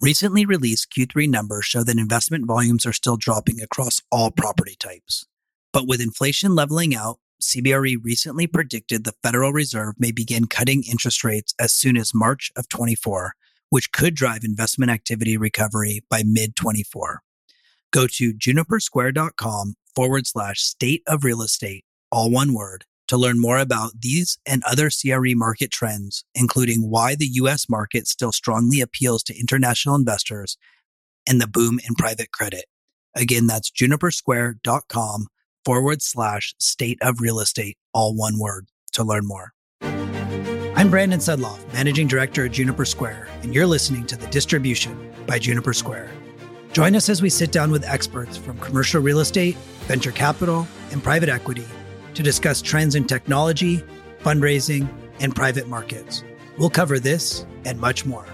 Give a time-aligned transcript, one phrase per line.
[0.00, 5.26] Recently released Q3 numbers show that investment volumes are still dropping across all property types.
[5.72, 11.24] But with inflation leveling out, CBRE recently predicted the Federal Reserve may begin cutting interest
[11.24, 13.34] rates as soon as March of 24,
[13.70, 17.22] which could drive investment activity recovery by mid 24.
[17.90, 23.58] Go to junipersquare.com forward slash state of real estate, all one word, to learn more
[23.58, 29.22] about these and other CRE market trends, including why the US market still strongly appeals
[29.24, 30.56] to international investors
[31.26, 32.66] and the boom in private credit.
[33.16, 35.26] Again, that's junipersquare.com
[35.64, 39.52] forward slash state of real estate, all one word, to learn more.
[39.82, 45.38] I'm Brandon Sedloff, Managing Director at Juniper Square, and you're listening to The Distribution by
[45.38, 46.10] Juniper Square.
[46.72, 49.56] Join us as we sit down with experts from commercial real estate,
[49.88, 51.64] venture capital, and private equity
[52.18, 53.80] to discuss trends in technology,
[54.24, 54.88] fundraising,
[55.20, 56.24] and private markets.
[56.58, 58.26] We'll cover this and much more.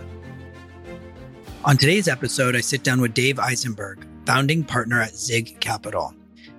[1.67, 6.15] On today's episode, I sit down with Dave Eisenberg, founding partner at Zigg Capital.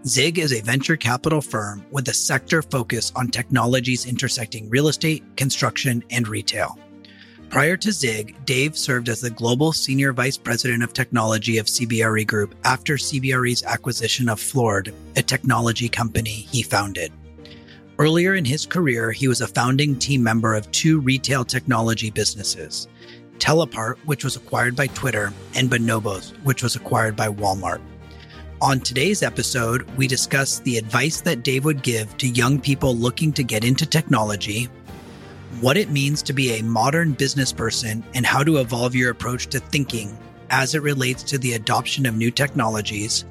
[0.06, 5.24] Zigg is a venture capital firm with a sector focus on technologies intersecting real estate,
[5.36, 6.78] construction, and retail.
[7.50, 12.28] Prior to Zigg, Dave served as the Global Senior Vice President of Technology of CBRE
[12.28, 17.14] Group after CBRE's acquisition of Floored, a technology company he founded.
[17.98, 22.88] Earlier in his career, he was a founding team member of two retail technology businesses
[23.40, 27.82] TellApart, which was acquired by Twitter, and Bonobos, which was acquired by Walmart.
[28.62, 33.32] On today's episode, we discuss the advice that Dave would give to young people looking
[33.34, 34.70] to get into technology,
[35.62, 39.48] what it means to be a modern business person and how to evolve your approach
[39.48, 40.18] to thinking
[40.50, 43.26] as it relates to the adoption of new technologies,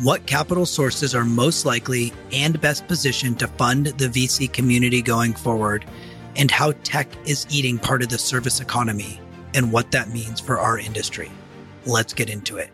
[0.00, 5.32] what capital sources are most likely and best positioned to fund the VC community going
[5.32, 5.84] forward,
[6.36, 9.20] and how tech is eating part of the service economy
[9.54, 11.30] and what that means for our industry.
[11.86, 12.70] Let's get into it.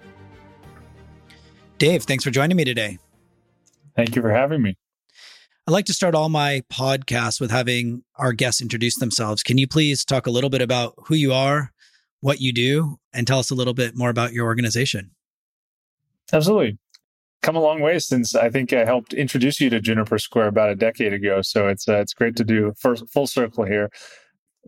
[1.77, 2.99] Dave, thanks for joining me today.
[3.97, 4.77] Thank you for having me.
[5.71, 9.45] I like to start all my podcasts with having our guests introduce themselves.
[9.45, 11.71] Can you please talk a little bit about who you are,
[12.19, 15.13] what you do, and tell us a little bit more about your organization?
[16.33, 16.77] Absolutely.
[17.43, 20.71] Come a long way since I think I helped introduce you to Juniper Square about
[20.71, 21.41] a decade ago.
[21.41, 23.91] So it's uh, it's great to do first full circle here.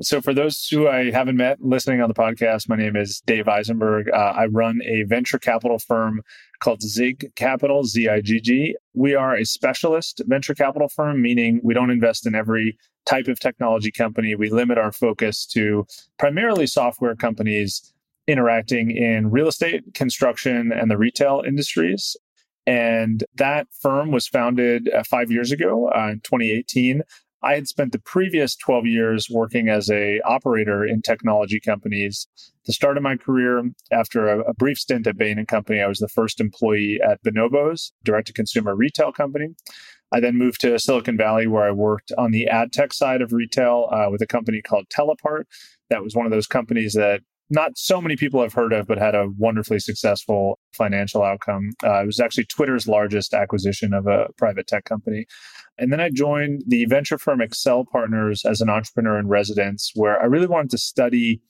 [0.00, 3.46] So, for those who I haven't met listening on the podcast, my name is Dave
[3.46, 4.08] Eisenberg.
[4.08, 6.22] Uh, I run a venture capital firm
[6.60, 8.76] called Zigg Capital, Z I G G.
[8.94, 13.38] We are a specialist venture capital firm, meaning we don't invest in every type of
[13.38, 14.34] technology company.
[14.34, 15.86] We limit our focus to
[16.18, 17.92] primarily software companies
[18.26, 22.16] interacting in real estate, construction, and the retail industries.
[22.66, 27.02] And that firm was founded uh, five years ago uh, in 2018
[27.42, 32.28] I had spent the previous 12 years working as a operator in technology companies.
[32.66, 35.88] The start of my career, after a, a brief stint at Bain and Company, I
[35.88, 39.48] was the first employee at Bonobos, direct to consumer retail company.
[40.12, 43.32] I then moved to Silicon Valley, where I worked on the ad tech side of
[43.32, 45.44] retail uh, with a company called TellApart.
[45.90, 48.96] That was one of those companies that not so many people have heard of, but
[48.96, 51.72] had a wonderfully successful financial outcome.
[51.84, 55.26] Uh, it was actually Twitter's largest acquisition of a private tech company.
[55.76, 60.20] And then I joined the venture firm Accel Partners as an entrepreneur in residence, where
[60.20, 61.42] I really wanted to study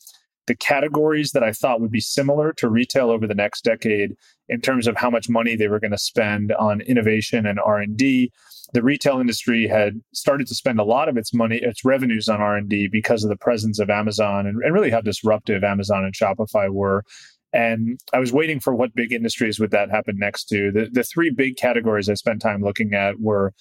[0.47, 4.17] the categories that I thought would be similar to retail over the next decade
[4.49, 8.33] in terms of how much money they were going to spend on innovation and R&D.
[8.73, 12.41] The retail industry had started to spend a lot of its money, its revenues on
[12.41, 16.71] R&D because of the presence of Amazon and, and really how disruptive Amazon and Shopify
[16.71, 17.05] were.
[17.53, 20.73] And I was waiting for what big industries would that happen next to.
[20.73, 23.53] The, the three big categories I spent time looking at were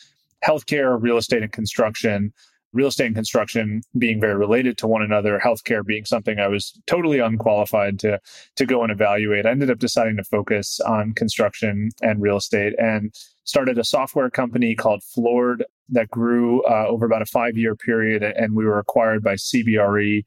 [0.45, 2.33] healthcare, real estate, and construction.
[2.73, 6.79] Real estate and construction being very related to one another, healthcare being something I was
[6.87, 8.19] totally unqualified to
[8.55, 9.45] to go and evaluate.
[9.45, 14.29] I ended up deciding to focus on construction and real estate and started a software
[14.29, 18.79] company called Floored that grew uh, over about a five year period, and we were
[18.79, 20.23] acquired by CBRE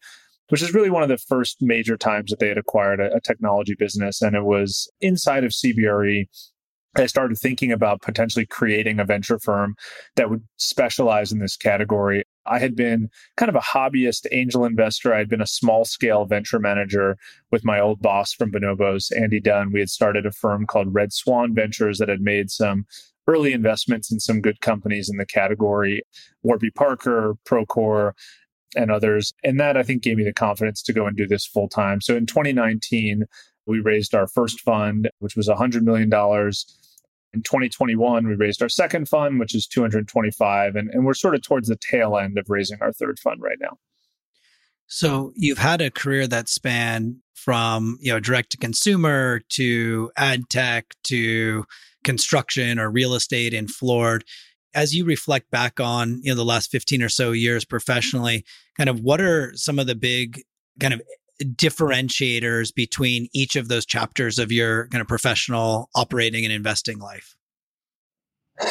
[0.49, 3.21] which is really one of the first major times that they had acquired a, a,
[3.21, 4.21] technology business.
[4.21, 6.27] And it was inside of CBRE
[6.97, 9.75] I started thinking about potentially creating a venture firm
[10.17, 12.25] that would specialize in this category.
[12.47, 15.15] I had been kind of a hobbyist angel investor.
[15.15, 17.17] I had been a small scale venture manager
[17.51, 19.73] with my old boss from Bonobos, Andy Dunn.
[19.73, 22.87] We had started a firm called Red Swan Ventures that had made some
[23.27, 26.03] early investments in some good companies in the category
[26.43, 28.13] Warby Parker, Procore,
[28.77, 29.33] and others.
[29.43, 32.01] And that I think gave me the confidence to go and do this full time.
[32.01, 33.25] So in 2019,
[33.67, 36.11] we raised our first fund, which was $100 million
[37.35, 41.43] in 2021, we raised our second fund, which is 225, and, and we're sort of
[41.43, 43.77] towards the tail end of raising our third fund right now.
[44.87, 50.49] So you've had a career that spanned from, you know, direct to consumer to ad
[50.49, 51.65] tech to
[52.05, 54.25] construction or real estate in Floored.
[54.75, 58.45] As you reflect back on, you know, the last 15 or so years professionally,
[58.77, 60.43] kind of what are some of the big
[60.81, 61.03] kind of
[61.43, 67.37] differentiators between each of those chapters of your kind of professional operating and investing life?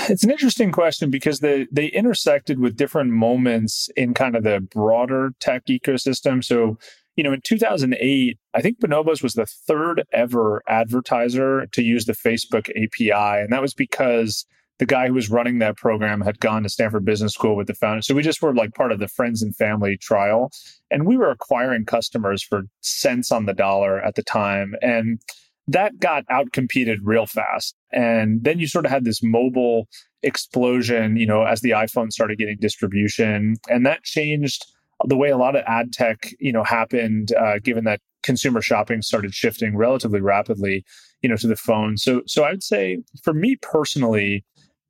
[0.10, 4.62] It's an interesting question because they they intersected with different moments in kind of the
[4.62, 6.42] broader tech ecosystem.
[6.44, 6.78] So,
[7.18, 12.14] you know, in 2008, I think Bonobos was the third ever advertiser to use the
[12.14, 14.46] Facebook API, and that was because
[14.84, 17.74] the guy who was running that program had gone to Stanford Business School with the
[17.74, 18.02] founder.
[18.02, 20.52] So we just were like part of the friends and family trial,
[20.92, 25.22] and we were acquiring customers for cents on the dollar at the time, and
[25.70, 27.74] that got outcompeted real fast.
[27.94, 29.88] And then you sort of had this mobile
[30.22, 33.56] explosion, you know, as the iPhone started getting distribution.
[33.70, 34.66] And that changed
[35.06, 39.02] the way a lot of ad tech, you know, happened, uh, given that consumer shopping
[39.02, 40.84] started shifting relatively rapidly,
[41.22, 41.96] you know, to the phone.
[41.96, 44.44] So, so I would say for me personally,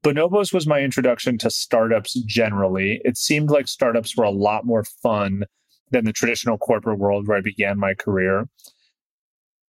[0.03, 2.99] Bonobos was my introduction to startups generally.
[3.05, 5.45] It seemed like startups were a lot more fun
[5.91, 8.47] than the traditional corporate world where I began my career.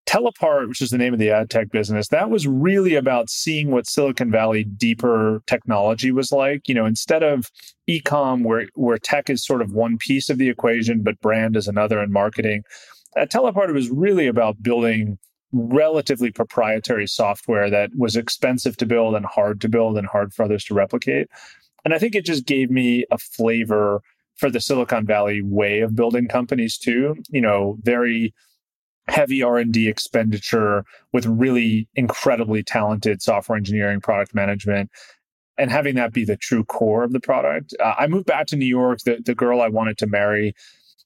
[0.05, 3.71] TellApart, which is the name of the ad tech business, that was really about seeing
[3.71, 6.67] what Silicon Valley deeper technology was like.
[6.67, 7.49] You know, instead of
[7.89, 11.67] ecom, where where tech is sort of one piece of the equation, but brand is
[11.67, 12.63] another, and marketing.
[13.17, 15.17] At TellApart, it was really about building
[15.55, 20.43] relatively proprietary software that was expensive to build and hard to build and hard for
[20.43, 21.27] others to replicate.
[21.85, 24.01] And I think it just gave me a flavor
[24.35, 27.15] for the Silicon Valley way of building companies too.
[27.29, 28.33] You know, very
[29.07, 34.89] heavy R&D expenditure with really incredibly talented software engineering, product management,
[35.57, 37.73] and having that be the true core of the product.
[37.79, 38.99] Uh, I moved back to New York.
[39.05, 40.53] The, the girl I wanted to marry,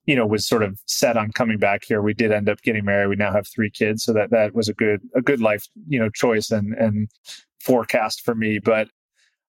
[0.09, 2.01] you know, was sort of set on coming back here.
[2.01, 3.09] We did end up getting married.
[3.09, 5.99] We now have three kids, so that that was a good a good life, you
[5.99, 7.09] know, choice and and
[7.59, 8.57] forecast for me.
[8.57, 8.89] But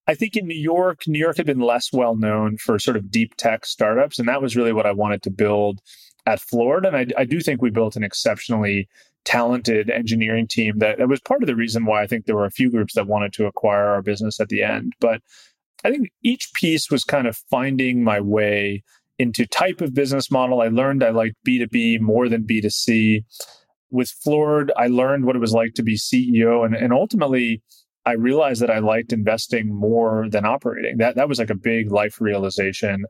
[0.06, 3.10] I think in New York, New York had been less well known for sort of
[3.10, 5.80] deep tech startups, and that was really what I wanted to build
[6.26, 6.84] at Floored.
[6.84, 8.86] And I, I do think we built an exceptionally
[9.24, 12.44] talented engineering team that, that was part of the reason why I think there were
[12.44, 14.92] a few groups that wanted to acquire our business at the end.
[15.00, 15.22] But
[15.84, 18.82] I think each piece was kind of finding my way
[19.20, 20.62] into type of business model.
[20.62, 23.24] I learned I liked B2B more than B2C.
[23.90, 27.60] With Floored, I learned what it was like to be CEO and, and ultimately
[28.06, 30.96] I realized that I liked investing more than operating.
[30.96, 33.04] That that was like a big life realization.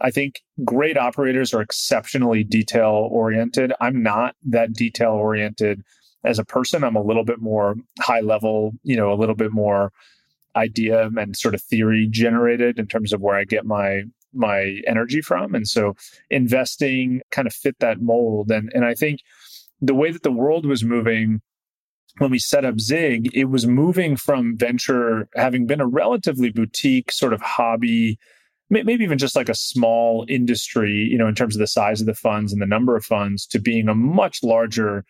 [0.00, 3.74] I think great operators are exceptionally detail oriented.
[3.80, 5.82] I'm not that detail oriented
[6.24, 6.84] as a person.
[6.84, 9.92] I'm a little bit more high level, you know, a little bit more
[10.56, 15.20] idea and sort of theory generated in terms of where I get my my energy
[15.20, 15.54] from.
[15.54, 15.94] And so
[16.30, 18.50] investing kind of fit that mold.
[18.50, 19.20] And and I think
[19.80, 21.40] the way that the world was moving
[22.18, 27.12] when we set up Zigg, it was moving from venture having been a relatively boutique
[27.12, 28.18] sort of hobby
[28.70, 32.06] maybe even just like a small industry, you know, in terms of the size of
[32.06, 35.04] the funds and the number of funds, to being a much larger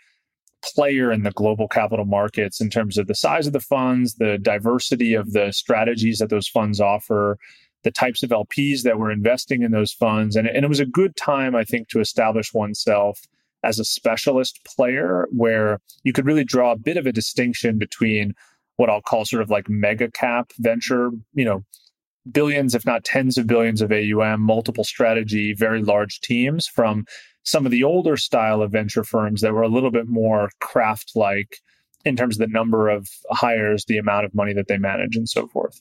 [0.65, 4.39] player in the global capital markets in terms of the size of the funds, the
[4.39, 7.39] diversity of the strategies that those funds offer,
[7.83, 10.37] the types of LPs that were investing in those funds.
[10.37, 13.21] And, and it was a good time, I think, to establish oneself
[13.63, 18.35] as a specialist player where you could really draw a bit of a distinction between
[18.77, 21.65] what I'll call sort of like mega cap venture, you know,
[22.31, 27.05] billions, if not tens of billions of AUM, multiple strategy, very large teams from
[27.43, 31.13] some of the older style of venture firms that were a little bit more craft
[31.15, 31.59] like
[32.05, 35.29] in terms of the number of hires, the amount of money that they manage, and
[35.29, 35.81] so forth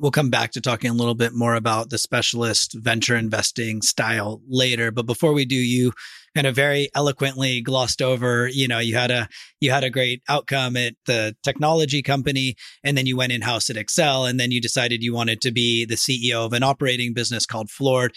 [0.00, 4.40] we'll come back to talking a little bit more about the specialist venture investing style
[4.48, 4.90] later.
[4.90, 5.92] But before we do, you
[6.34, 9.28] kind of very eloquently glossed over, you know, you had a
[9.60, 13.68] you had a great outcome at the technology company, and then you went in house
[13.68, 17.12] at Accel and then you decided you wanted to be the CEO of an operating
[17.12, 18.14] business called Floored.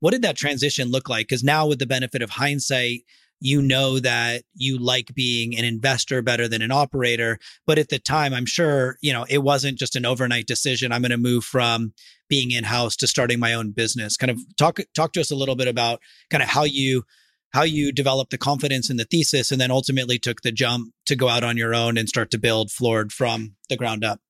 [0.00, 1.28] What did that transition look like?
[1.28, 3.02] Because now, with the benefit of hindsight,
[3.40, 7.38] you know that you like being an investor better than an operator.
[7.66, 10.92] But at the time, I'm sure, you know, it wasn't just an overnight decision.
[10.92, 11.94] I'm going to move from
[12.28, 14.16] being in house to starting my own business.
[14.16, 17.04] Kind of talk, talk to us a little bit about kind of how you,
[17.52, 21.16] how you developed the confidence in the thesis and then ultimately took the jump to
[21.16, 24.20] go out on your own and start to build Floored from the ground up.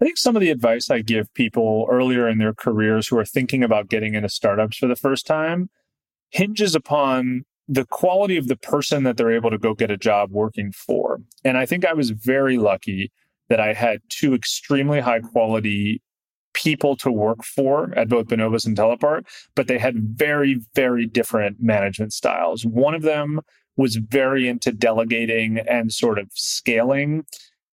[0.00, 3.24] I think some of the advice I give people earlier in their careers who are
[3.24, 5.70] thinking about getting into startups for the first time
[6.30, 10.30] hinges upon the quality of the person that they're able to go get a job
[10.30, 11.20] working for.
[11.44, 13.12] And I think I was very lucky
[13.48, 16.02] that I had two extremely high quality
[16.54, 21.58] people to work for at both Bonobos and TellApart, but they had very, very different
[21.60, 22.64] management styles.
[22.64, 23.40] One of them
[23.76, 27.24] was very into delegating and sort of scaling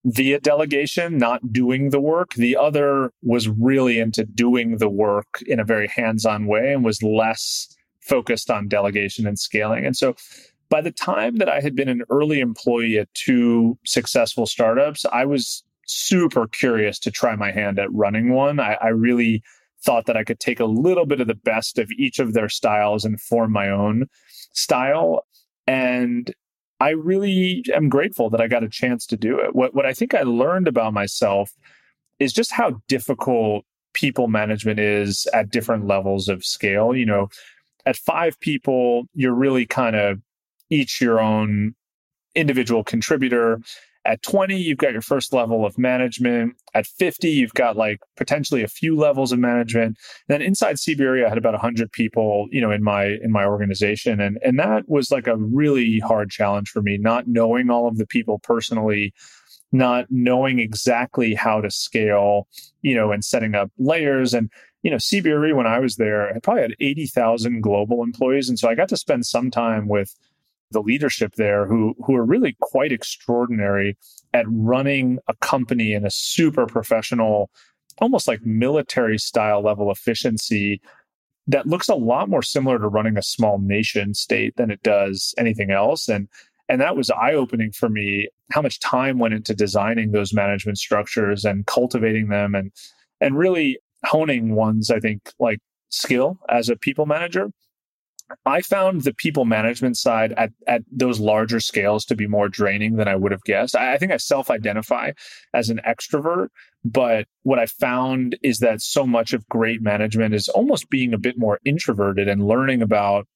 [0.03, 2.35] via delegation, not doing the work.
[2.35, 6.85] The other was really into doing the work in a very hands on way and
[6.85, 7.74] was less
[8.05, 9.85] focused on delegation and scaling.
[9.85, 10.15] And so
[10.69, 15.25] by the time that I had been an early employee at two successful startups, I
[15.25, 18.59] was super curious to try my hand at running one.
[18.59, 19.43] I, I really
[19.83, 22.49] thought that I could take a little bit of the best of each of their
[22.49, 24.07] styles and form my own
[24.53, 25.25] style.
[25.67, 26.33] And
[26.79, 29.55] I really am grateful that I got a chance to do it.
[29.55, 31.51] What what I think I learned about myself
[32.19, 36.95] is just how difficult people management is at different levels of scale.
[36.95, 37.29] You know,
[37.85, 40.21] at five people, you're really kind of
[40.69, 41.75] each your own
[42.33, 43.59] individual contributor.
[44.03, 46.55] At 20, you've got your first level of management.
[46.75, 49.97] At 50, you've got like potentially a few levels of management.
[50.27, 54.19] Then inside CBRE, I had about 100 people, you know, in my in my organization,
[54.21, 57.97] and and that was like a really hard challenge for me, not knowing all of
[57.97, 59.11] the people personally,
[59.71, 62.47] not knowing exactly how to scale,
[62.83, 64.51] you know, and setting up layers and
[64.85, 68.49] you know, CBRE when I was there, I probably had 80,000 global employees.
[68.49, 70.15] And so I got to spend some time with
[70.69, 73.97] the leadership there who who are really quite extraordinary
[74.33, 77.49] at running a company in a super professional
[77.99, 80.81] almost like military style level efficiency
[81.47, 85.33] that looks a lot more similar to running a small nation state than it does
[85.37, 86.27] anything else and
[86.67, 90.79] and that was eye opening for me how much time went into designing those management
[90.79, 92.71] structures and cultivating them and
[93.21, 95.59] and really honing one's i think like
[95.89, 97.49] skill as a people manager
[98.45, 102.95] I found the people management side at, at those larger scales to be more draining
[102.95, 103.75] than I would have guessed.
[103.75, 105.11] I, I think I self identify
[105.53, 106.47] as an extrovert,
[106.83, 111.19] but what I found is that so much of great management is almost being a
[111.19, 113.27] bit more introverted and learning about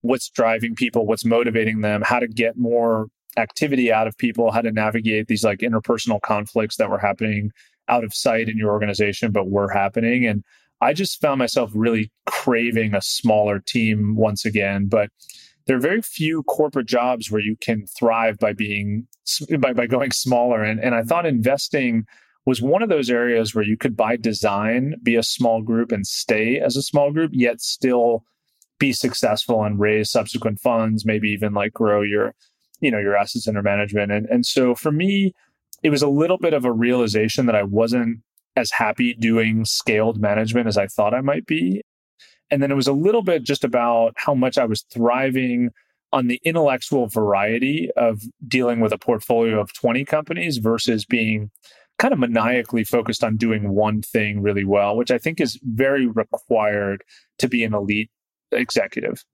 [0.00, 4.62] what's driving people, what's motivating them, how to get more activity out of people, how
[4.62, 7.50] to navigate these like interpersonal conflicts that were happening
[7.88, 10.26] out of sight in your organization, but were happening.
[10.26, 10.44] And
[10.80, 14.86] I just found myself really craving a smaller team once again.
[14.86, 15.10] But
[15.66, 19.06] there are very few corporate jobs where you can thrive by being
[19.58, 20.62] by, by going smaller.
[20.62, 22.04] And, and I thought investing
[22.44, 26.06] was one of those areas where you could by design be a small group and
[26.06, 28.24] stay as a small group, yet still
[28.80, 32.34] be successful and raise subsequent funds, maybe even like grow your,
[32.80, 34.10] you know, your assets under management.
[34.10, 35.32] And and so for me,
[35.82, 38.20] it was a little bit of a realization that I wasn't
[38.56, 41.82] as happy doing scaled management as I thought I might be.
[42.50, 45.70] And then it was a little bit just about how much I was thriving
[46.12, 51.50] on the intellectual variety of dealing with a portfolio of 20 companies versus being
[51.98, 56.06] kind of maniacally focused on doing one thing really well, which I think is very
[56.06, 57.04] required
[57.38, 58.10] to be an elite
[58.50, 59.24] executive.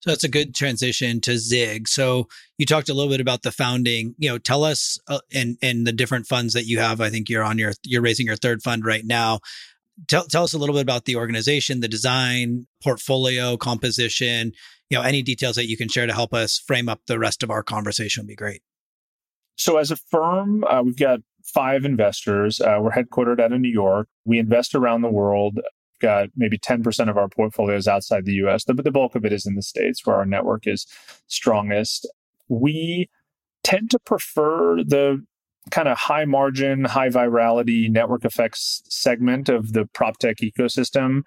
[0.00, 1.86] So that's a good transition to Zigg.
[1.86, 2.26] So
[2.56, 4.14] you talked a little bit about the founding.
[4.18, 7.00] You know, tell us uh, and and the different funds that you have.
[7.00, 9.40] I think you're on your you're raising your third fund right now.
[10.08, 14.52] Tell tell us a little bit about the organization, the design, portfolio composition.
[14.88, 17.42] You know, any details that you can share to help us frame up the rest
[17.42, 18.62] of our conversation would be great.
[19.56, 22.60] So as a firm, uh, we've got five investors.
[22.60, 24.08] Uh, we're headquartered out of New York.
[24.24, 25.60] We invest around the world
[26.00, 29.46] got maybe 10% of our portfolios outside the US, but the bulk of it is
[29.46, 30.86] in the States where our network is
[31.26, 32.08] strongest.
[32.48, 33.08] We
[33.62, 35.24] tend to prefer the
[35.70, 41.22] kind of high margin, high virality network effects segment of the prop tech ecosystem.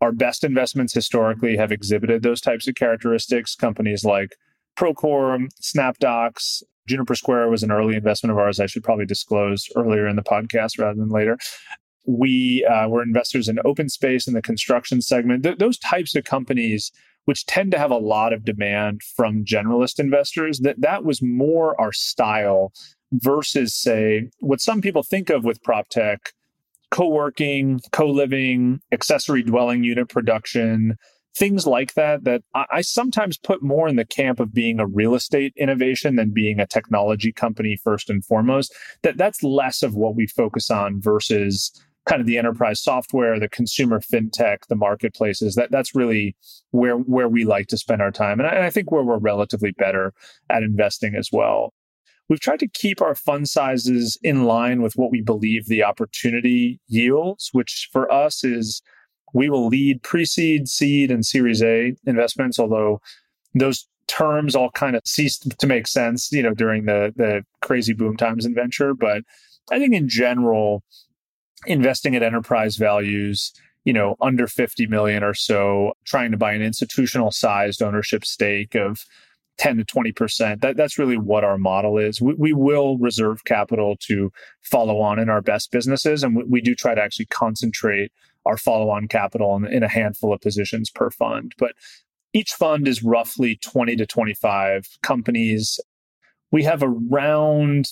[0.00, 3.54] Our best investments historically have exhibited those types of characteristics.
[3.54, 4.36] Companies like
[4.76, 8.58] Procore, SnapDocs, Juniper Square was an early investment of ours.
[8.58, 11.38] I should probably disclose earlier in the podcast rather than later
[12.04, 15.42] we uh, were investors in OpenSpace in the construction segment.
[15.42, 16.90] Th- those types of companies,
[17.24, 21.80] which tend to have a lot of demand from generalist investors, that that was more
[21.80, 22.72] our style
[23.12, 26.32] versus, say, what some people think of with prop tech,
[26.90, 30.96] co-working, co-living, accessory dwelling unit production,
[31.36, 32.24] things like that.
[32.24, 36.16] That I, I sometimes put more in the camp of being a real estate innovation
[36.16, 38.74] than being a technology company first and foremost.
[39.02, 41.70] That that's less of what we focus on versus
[42.08, 45.54] kind of the enterprise software, the consumer fintech, the marketplaces.
[45.54, 46.36] That that's really
[46.70, 49.18] where where we like to spend our time, and I, and I think where we're
[49.18, 50.12] relatively better
[50.50, 51.72] at investing as well.
[52.28, 56.80] We've tried to keep our fund sizes in line with what we believe the opportunity
[56.88, 58.80] yields, which for us is
[59.34, 62.58] we will lead pre-seed, seed, and Series A investments.
[62.58, 63.00] Although
[63.54, 67.92] those terms all kind of ceased to make sense, you know, during the the crazy
[67.92, 69.22] boom times in venture, but
[69.70, 70.82] I think in general,
[71.66, 73.52] investing at enterprise values,
[73.84, 78.74] you know, under 50 million or so, trying to buy an institutional sized ownership stake
[78.74, 79.04] of
[79.58, 80.60] 10 to 20%.
[80.60, 82.20] That, that's really what our model is.
[82.20, 86.22] We, we will reserve capital to follow on in our best businesses.
[86.22, 88.12] And we, we do try to actually concentrate
[88.44, 91.52] our follow on capital in, in a handful of positions per fund.
[91.58, 91.72] But
[92.32, 95.78] each fund is roughly 20 to 25 companies.
[96.50, 97.86] We have around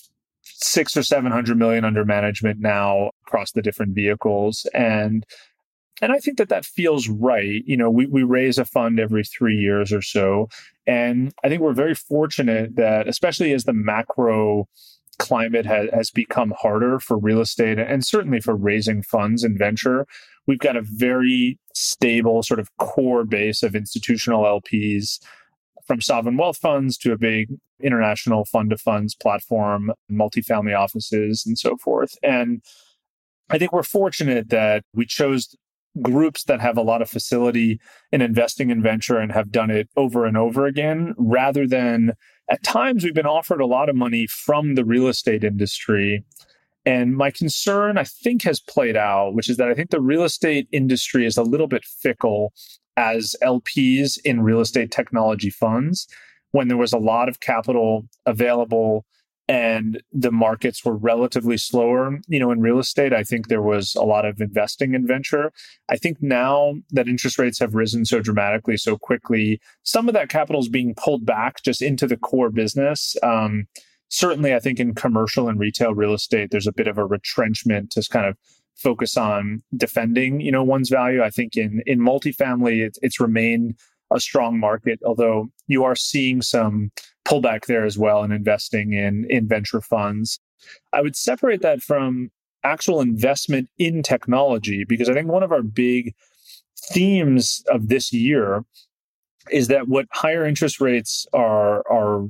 [0.62, 4.66] six or 700 million under management now across the different vehicles.
[4.74, 5.24] And
[6.02, 7.62] and I think that that feels right.
[7.66, 10.48] You know, we, we raise a fund every three years or so.
[10.86, 14.66] And I think we're very fortunate that, especially as the macro
[15.18, 20.06] climate has, has become harder for real estate and certainly for raising funds and venture,
[20.46, 25.20] we've got a very stable sort of core base of institutional LPs
[25.86, 27.48] from sovereign wealth funds to a big
[27.82, 32.16] international fund of funds platform, multifamily offices, and so forth.
[32.22, 32.62] And
[33.50, 35.54] I think we're fortunate that we chose
[36.00, 37.80] groups that have a lot of facility
[38.12, 42.12] in investing in venture and have done it over and over again, rather than
[42.48, 46.24] at times we've been offered a lot of money from the real estate industry.
[46.86, 50.22] And my concern, I think, has played out, which is that I think the real
[50.22, 52.52] estate industry is a little bit fickle
[52.96, 56.06] as LPs in real estate technology funds
[56.52, 59.04] when there was a lot of capital available
[59.48, 63.94] and the markets were relatively slower you know in real estate i think there was
[63.96, 65.52] a lot of investing in venture.
[65.88, 70.28] I think now that interest rates have risen so dramatically so quickly some of that
[70.28, 73.16] capital is being pulled back just into the core business.
[73.22, 73.66] Um,
[74.12, 77.92] certainly i think in commercial and retail real estate there's a bit of a retrenchment
[77.92, 78.36] to kind of
[78.80, 81.22] focus on defending you know one's value.
[81.22, 83.78] I think in in multifamily it's, it's remained
[84.10, 86.90] a strong market, although you are seeing some
[87.24, 90.40] pullback there as well in investing in, in venture funds.
[90.92, 92.30] I would separate that from
[92.64, 96.14] actual investment in technology because I think one of our big
[96.92, 98.64] themes of this year
[99.50, 102.26] is that what higher interest rates are are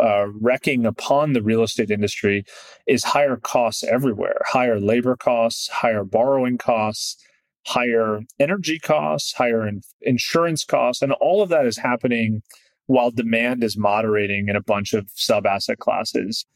[0.00, 2.44] uh, wrecking upon the real estate industry
[2.86, 7.16] is higher costs everywhere, higher labor costs, higher borrowing costs,
[7.68, 12.42] higher energy costs, higher in- insurance costs, and all of that is happening
[12.86, 16.46] while demand is moderating in a bunch of sub asset classes.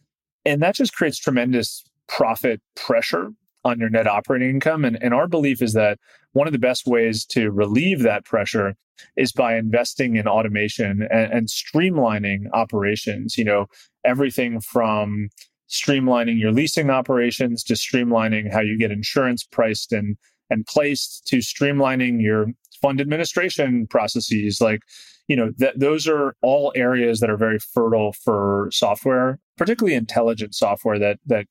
[0.45, 3.31] And that just creates tremendous profit pressure
[3.65, 4.85] on your net operating income.
[4.85, 5.99] And, and our belief is that
[6.33, 8.75] one of the best ways to relieve that pressure
[9.17, 13.37] is by investing in automation and, and streamlining operations.
[13.37, 13.67] You know,
[14.05, 15.29] everything from
[15.69, 20.17] streamlining your leasing operations to streamlining how you get insurance priced and
[20.53, 22.47] and placed to streamlining your
[22.81, 24.83] fund administration processes like
[25.29, 30.55] you know th- those are all areas that are very fertile for software particularly intelligent
[30.55, 31.47] software that that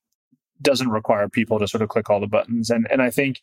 [0.62, 2.70] doesn't require people to sort of click all the buttons.
[2.70, 3.42] And and i think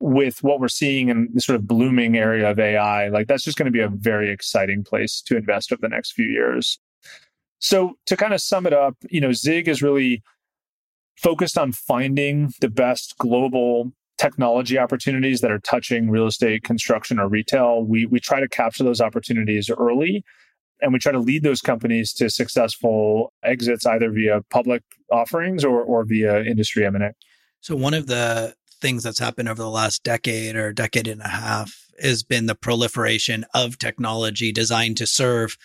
[0.00, 3.56] with what we're seeing in the sort of blooming area of ai like that's just
[3.56, 6.78] going to be a very exciting place to invest over the next few years.
[7.60, 10.22] So to kind of sum it up you know Zigg is really
[11.16, 13.92] focused on finding the best global
[14.22, 18.84] technology opportunities that are touching real estate, construction, or retail, we, we try to capture
[18.84, 20.24] those opportunities early
[20.80, 25.82] and we try to lead those companies to successful exits either via public offerings or,
[25.82, 27.10] or via industry M&A.
[27.60, 31.28] So one of the things that's happened over the last decade or decade and a
[31.28, 35.56] half has been the proliferation of technology designed to serve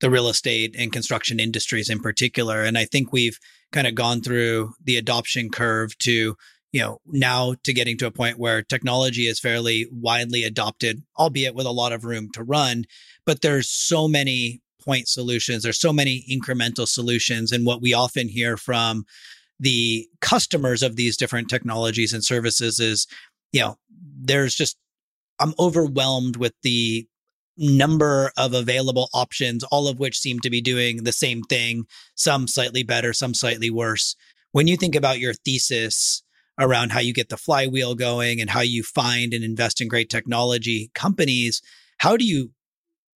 [0.00, 2.62] the real estate and construction industries in particular.
[2.62, 3.38] And I think we've
[3.72, 6.36] kind of gone through the adoption curve to
[6.72, 11.54] you know, now to getting to a point where technology is fairly widely adopted, albeit
[11.54, 12.84] with a lot of room to run.
[13.26, 17.52] But there's so many point solutions, there's so many incremental solutions.
[17.52, 19.04] And what we often hear from
[19.60, 23.06] the customers of these different technologies and services is,
[23.52, 23.76] you know,
[24.18, 24.76] there's just,
[25.38, 27.06] I'm overwhelmed with the
[27.58, 32.48] number of available options, all of which seem to be doing the same thing, some
[32.48, 34.16] slightly better, some slightly worse.
[34.52, 36.22] When you think about your thesis,
[36.58, 40.10] around how you get the flywheel going and how you find and invest in great
[40.10, 41.62] technology companies.
[41.98, 42.50] How do you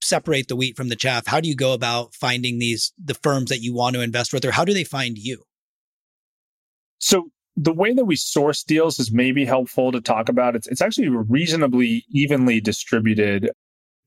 [0.03, 1.27] separate the wheat from the chaff?
[1.27, 4.44] How do you go about finding these the firms that you want to invest with,
[4.44, 5.44] or how do they find you?
[6.99, 10.57] So the way that we source deals is maybe helpful to talk about.
[10.57, 13.51] It's it's actually reasonably evenly distributed.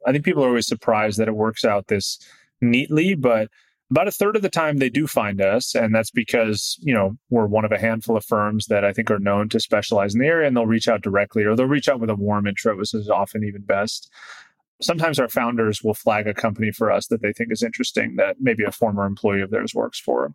[0.06, 2.20] I think people are always surprised that it works out this
[2.62, 3.50] neatly, but
[3.92, 7.18] about a third of the time they do find us and that's because you know
[7.30, 10.22] we're one of a handful of firms that i think are known to specialize in
[10.22, 12.76] the area and they'll reach out directly or they'll reach out with a warm intro
[12.78, 14.12] which is often even best.
[14.82, 18.38] Sometimes our founders will flag a company for us that they think is interesting that
[18.40, 20.34] maybe a former employee of theirs works for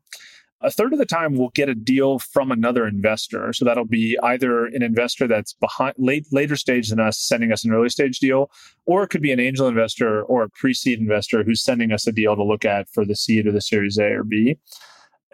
[0.64, 3.52] A third of the time, we'll get a deal from another investor.
[3.52, 7.66] So that'll be either an investor that's behind late, later stage than us, sending us
[7.66, 8.50] an early stage deal,
[8.86, 12.12] or it could be an angel investor or a pre-seed investor who's sending us a
[12.12, 14.56] deal to look at for the seed or the series A or B.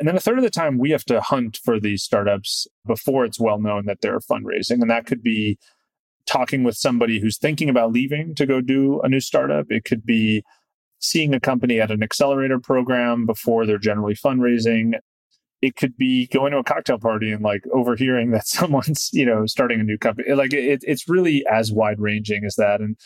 [0.01, 3.25] And then a third of the time, we have to hunt for these startups before
[3.25, 4.81] it's well known that they're fundraising.
[4.81, 5.59] And that could be
[6.27, 9.67] talking with somebody who's thinking about leaving to go do a new startup.
[9.69, 10.43] It could be
[10.99, 14.95] seeing a company at an accelerator program before they're generally fundraising.
[15.63, 19.47] It could be going to a cocktail party and like overhearing that someone's, you know,
[19.47, 20.33] starting a new company.
[20.33, 22.81] Like it, it's really as wide ranging as that.
[22.81, 22.97] And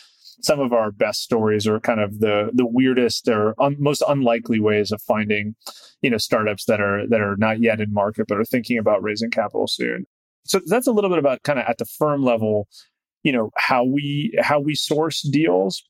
[0.41, 4.59] some of our best stories are kind of the the weirdest or un, most unlikely
[4.59, 5.55] ways of finding,
[6.01, 9.03] you know, startups that are that are not yet in market but are thinking about
[9.03, 10.05] raising capital soon.
[10.45, 12.67] So that's a little bit about kind of at the firm level,
[13.23, 15.83] you know, how we how we source deals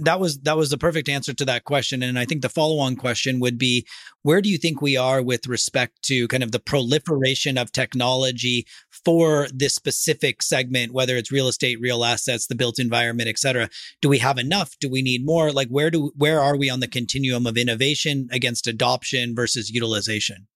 [0.00, 2.02] that was that was the perfect answer to that question.
[2.02, 3.86] And i think the follow-on question would be
[4.22, 8.66] where do you think we are with respect to kind of the proliferation of technology
[8.90, 13.68] for this specific segment whether it's real estate real assets the built environment et cetera?
[14.00, 14.76] Do we have enough?
[14.80, 15.50] Do we need more?
[15.50, 20.46] Like where do where are we on the continuum of innovation against adoption versus utilization?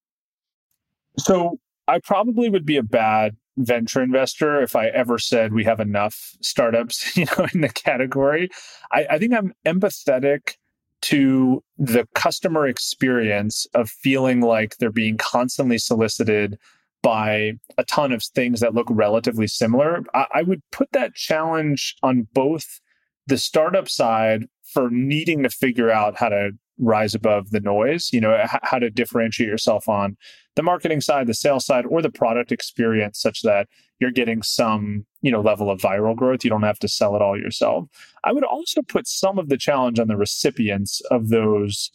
[1.17, 5.79] So i probably would be a bad venture investor if I ever said we have
[5.79, 8.49] enough startups, you know, in the category.
[8.91, 10.55] I, I think I'm empathetic
[11.01, 16.57] to the customer experience of feeling like they're being constantly solicited
[17.01, 20.03] by a ton of things that look relatively similar.
[20.13, 22.81] I, I, would put that challenge on both
[23.27, 28.19] the startup side for needing to figure out how to rise above the noise, you
[28.19, 30.17] know, how to differentiate yourself on
[30.59, 33.65] the marketing side, the sales side, or the product experience such that
[34.01, 36.43] you're getting some, you know, level of viral growth.
[36.43, 37.85] You don't have to sell it all yourself.
[38.25, 41.91] I would also put some of the challenge on the recipients of those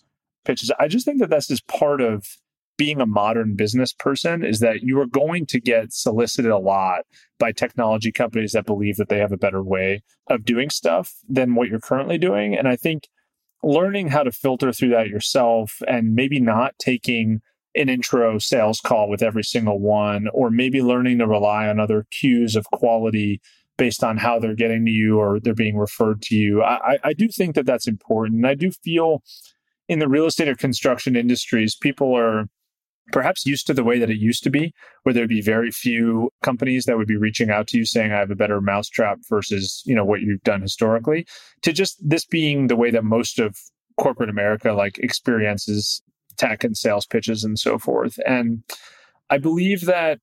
[0.46, 0.72] pitches.
[0.80, 2.24] I just think that that's just part of
[2.78, 7.02] being a modern business person is that you are going to get solicited a lot
[7.38, 11.54] by technology companies that believe that they have a better way of doing stuff than
[11.54, 12.56] what you're currently doing.
[12.56, 13.08] And I think
[13.62, 17.42] learning how to filter through that yourself and maybe not taking
[17.74, 22.06] an intro sales call with every single one, or maybe learning to rely on other
[22.10, 23.40] cues of quality
[23.76, 26.62] based on how they're getting to you or they're being referred to you.
[26.62, 28.36] I, I do think that that's important.
[28.36, 29.22] And I do feel
[29.88, 32.46] in the real estate or construction industries, people are
[33.12, 36.30] perhaps used to the way that it used to be, where there'd be very few
[36.42, 39.82] companies that would be reaching out to you saying, I have a better mousetrap versus,
[39.84, 41.26] you know, what you've done historically,
[41.62, 43.58] to just this being the way that most of
[43.98, 46.02] corporate America like experiences
[46.36, 48.18] tech and sales pitches and so forth.
[48.26, 48.62] And
[49.30, 50.18] I believe that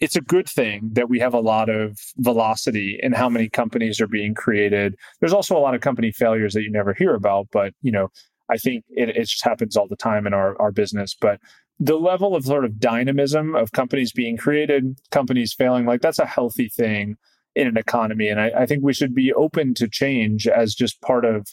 [0.00, 4.00] it's a good thing that we have a lot of velocity in how many companies
[4.00, 4.96] are being created.
[5.20, 8.08] There's also a lot of company failures that you never hear about, but you know,
[8.50, 11.14] I think it, it just happens all the time in our, our business.
[11.18, 11.40] But
[11.78, 16.26] the level of sort of dynamism of companies being created, companies failing, like that's a
[16.26, 17.16] healthy thing
[17.54, 18.28] in an economy.
[18.28, 21.46] And I, I think we should be open to change as just part of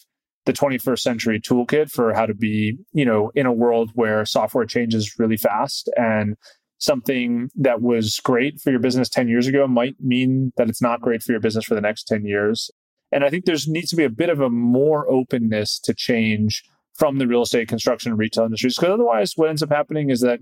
[0.50, 4.66] the 21st century toolkit for how to be, you know, in a world where software
[4.66, 6.36] changes really fast and
[6.80, 11.02] something that was great for your business 10 years ago might mean that it's not
[11.02, 12.72] great for your business for the next 10 years.
[13.12, 16.64] And I think there's needs to be a bit of a more openness to change
[16.96, 18.76] from the real estate, construction, and retail industries.
[18.76, 20.40] Because otherwise, what ends up happening is that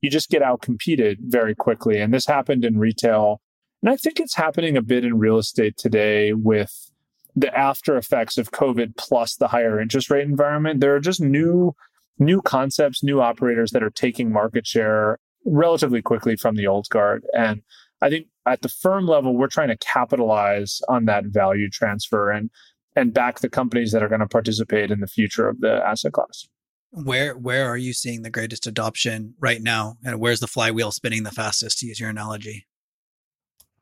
[0.00, 2.00] you just get out competed very quickly.
[2.00, 3.42] And this happened in retail.
[3.82, 6.89] And I think it's happening a bit in real estate today with
[7.36, 11.74] the after effects of COVID plus the higher interest rate environment, there are just new
[12.18, 17.24] new concepts, new operators that are taking market share relatively quickly from the old guard.
[17.32, 17.62] And
[18.02, 22.50] I think at the firm level, we're trying to capitalize on that value transfer and
[22.96, 26.12] and back the companies that are going to participate in the future of the asset
[26.12, 26.46] class.
[26.90, 29.96] Where where are you seeing the greatest adoption right now?
[30.04, 32.66] And where's the flywheel spinning the fastest to use your analogy?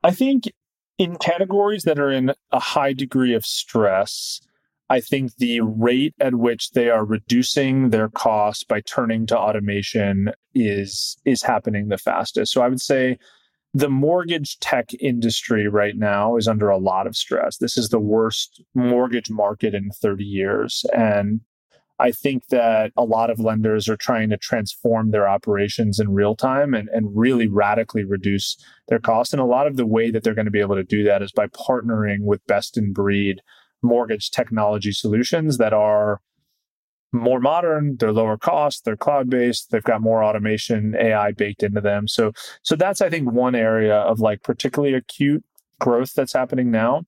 [0.05, 0.45] I think
[0.99, 4.41] in categories that are in a high degree of stress,
[4.91, 10.33] I think the rate at which they are reducing their costs by turning to automation
[10.55, 12.53] is is happening the fastest.
[12.53, 13.19] So I would say
[13.75, 17.59] the mortgage tech industry right now is under a lot of stress.
[17.59, 21.41] This is the worst mortgage market in 30 years and
[21.99, 26.37] I think that a lot of lenders are trying to transform their operations in real
[26.37, 28.57] time and, and really radically reduce
[28.87, 29.33] their costs.
[29.33, 31.23] And a lot of the way that they're going to be able to do that
[31.23, 33.41] is by partnering with best in breed
[33.83, 36.21] mortgage technology solutions that are
[37.13, 41.81] more modern, they're lower cost, they're cloud based, they've got more automation, AI baked into
[41.81, 42.07] them.
[42.07, 42.33] So
[42.63, 45.45] so that's I think one area of like particularly acute
[45.81, 47.05] growth that's happening now.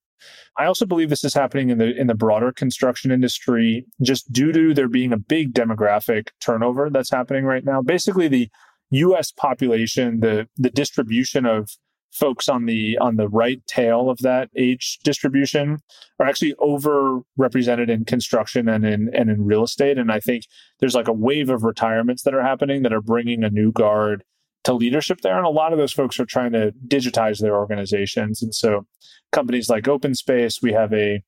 [0.56, 4.52] I also believe this is happening in the in the broader construction industry just due
[4.52, 7.83] to there being a big demographic turnover that's happening right now.
[7.83, 8.50] Basically the
[8.90, 11.70] US population, the the distribution of
[12.12, 15.78] folks on the on the right tail of that age distribution
[16.18, 20.44] are actually overrepresented in construction and in and in real estate and i think
[20.80, 24.24] there's like a wave of retirements that are happening that are bringing a new guard
[24.64, 28.42] to leadership there and a lot of those folks are trying to digitize their organizations
[28.42, 28.86] and so
[29.32, 31.22] companies like OpenSpace we have a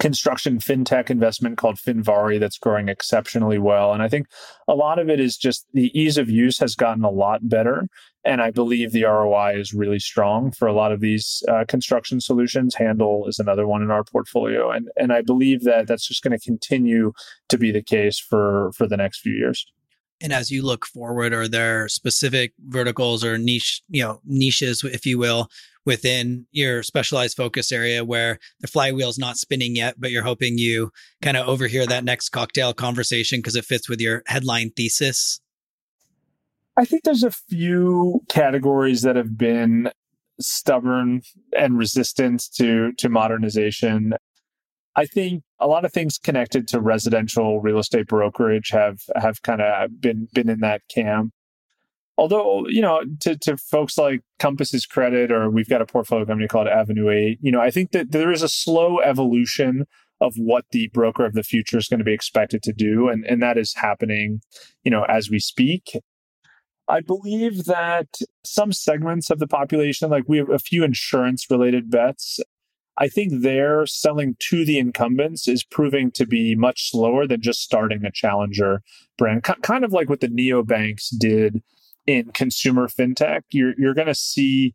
[0.00, 3.92] construction fintech investment called Finvari that's growing exceptionally well.
[3.92, 4.26] And I think
[4.68, 7.88] a lot of it is just the ease of use has gotten a lot better.
[8.24, 12.20] And I believe the ROI is really strong for a lot of these uh, construction
[12.20, 12.74] solutions.
[12.74, 14.70] Handle is another one in our portfolio.
[14.70, 17.12] And, and I believe that that's just going to continue
[17.48, 19.66] to be the case for, for the next few years.
[20.20, 25.06] And as you look forward, are there specific verticals or niche, you know, niches, if
[25.06, 25.48] you will,
[25.84, 30.90] within your specialized focus area where the flywheel's not spinning yet, but you're hoping you
[31.22, 35.40] kind of overhear that next cocktail conversation because it fits with your headline thesis?
[36.76, 39.90] I think there's a few categories that have been
[40.40, 41.22] stubborn
[41.56, 44.12] and resistant to to modernization.
[44.98, 49.60] I think a lot of things connected to residential real estate brokerage have have kind
[49.60, 51.30] of been been in that camp.
[52.16, 56.48] Although, you know, to, to folks like Compass's credit, or we've got a portfolio company
[56.48, 59.84] called Avenue 8, you know, I think that there is a slow evolution
[60.20, 63.08] of what the broker of the future is going to be expected to do.
[63.08, 64.40] And, and that is happening,
[64.82, 65.92] you know, as we speak.
[66.88, 68.08] I believe that
[68.44, 72.40] some segments of the population, like we have a few insurance related bets,
[72.98, 77.62] I think their selling to the incumbents is proving to be much slower than just
[77.62, 78.82] starting a challenger
[79.16, 79.44] brand.
[79.44, 81.62] K- kind of like what the neobanks did
[82.06, 83.42] in consumer fintech.
[83.50, 84.74] You're you're going to see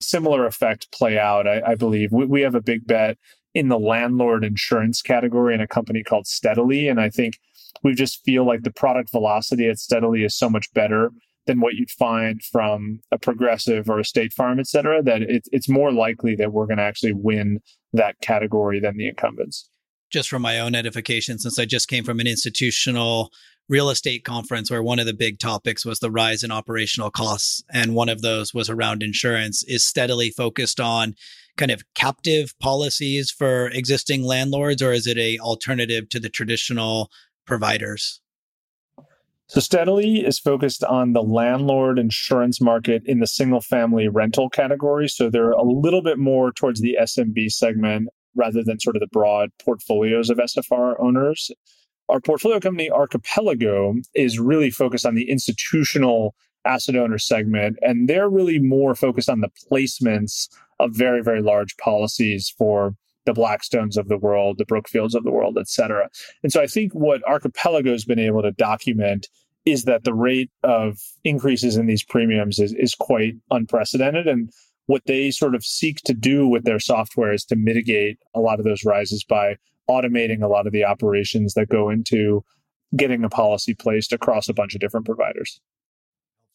[0.00, 1.48] similar effect play out.
[1.48, 3.16] I, I believe we, we have a big bet
[3.54, 7.38] in the landlord insurance category in a company called Steadily, and I think
[7.82, 11.10] we just feel like the product velocity at Steadily is so much better
[11.48, 15.42] than what you'd find from a progressive or a state farm, et cetera, that it,
[15.50, 17.58] it's more likely that we're going to actually win
[17.92, 19.68] that category than the incumbents.
[20.10, 23.30] Just for my own edification, since I just came from an institutional
[23.68, 27.62] real estate conference where one of the big topics was the rise in operational costs,
[27.70, 31.14] and one of those was around insurance, is Steadily focused on
[31.56, 37.10] kind of captive policies for existing landlords, or is it a alternative to the traditional
[37.46, 38.20] providers?
[39.48, 45.08] So Steadily is focused on the landlord insurance market in the single family rental category.
[45.08, 49.08] So they're a little bit more towards the SMB segment rather than sort of the
[49.08, 51.50] broad portfolios of SFR owners.
[52.10, 56.34] Our portfolio company Archipelago is really focused on the institutional
[56.66, 61.74] asset owner segment, and they're really more focused on the placements of very, very large
[61.78, 62.94] policies for
[63.28, 66.08] the Blackstones of the world, the Brookfields of the world, et cetera.
[66.42, 69.28] And so I think what Archipelago has been able to document
[69.66, 74.26] is that the rate of increases in these premiums is, is quite unprecedented.
[74.26, 74.50] And
[74.86, 78.58] what they sort of seek to do with their software is to mitigate a lot
[78.58, 79.56] of those rises by
[79.90, 82.42] automating a lot of the operations that go into
[82.96, 85.60] getting a policy placed across a bunch of different providers.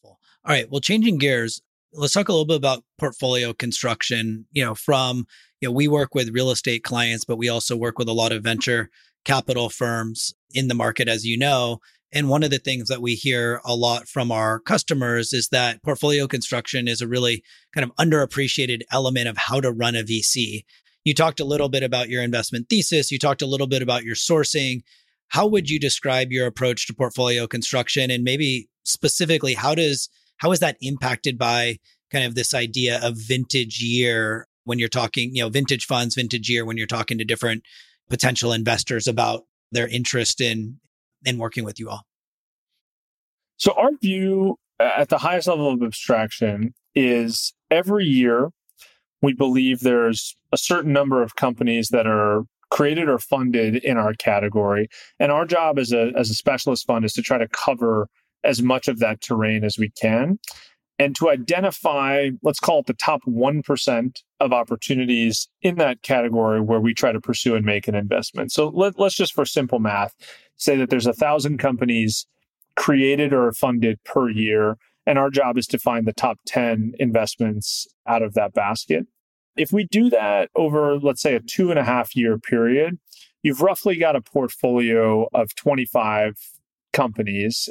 [0.02, 0.68] All right.
[0.68, 1.62] Well, changing gears,
[1.94, 4.46] let's talk a little bit about portfolio construction.
[4.52, 5.26] You know, from
[5.60, 8.32] you know, we work with real estate clients, but we also work with a lot
[8.32, 8.90] of venture
[9.24, 11.80] capital firms in the market, as you know.
[12.12, 15.82] And one of the things that we hear a lot from our customers is that
[15.82, 17.42] portfolio construction is a really
[17.74, 20.64] kind of underappreciated element of how to run a VC.
[21.04, 24.04] You talked a little bit about your investment thesis, you talked a little bit about
[24.04, 24.82] your sourcing.
[25.28, 30.52] How would you describe your approach to portfolio construction and maybe specifically how does how
[30.52, 31.78] is that impacted by
[32.10, 36.48] kind of this idea of vintage year when you're talking, you know, vintage funds, vintage
[36.48, 37.62] year, when you're talking to different
[38.08, 40.78] potential investors about their interest in
[41.24, 42.02] in working with you all?
[43.56, 48.50] So our view at the highest level of abstraction is every year
[49.22, 54.12] we believe there's a certain number of companies that are created or funded in our
[54.14, 58.08] category and our job as a as a specialist fund is to try to cover
[58.44, 60.38] as much of that terrain as we can
[60.98, 66.80] and to identify, let's call it the top 1% of opportunities in that category where
[66.80, 68.52] we try to pursue and make an investment.
[68.52, 70.14] So let, us just, for simple math,
[70.56, 72.26] say that there's a thousand companies
[72.76, 74.76] created or funded per year.
[75.06, 79.06] And our job is to find the top 10 investments out of that basket.
[79.56, 82.98] If we do that over, let's say, a two and a half year period,
[83.42, 86.34] you've roughly got a portfolio of 25
[86.92, 87.68] companies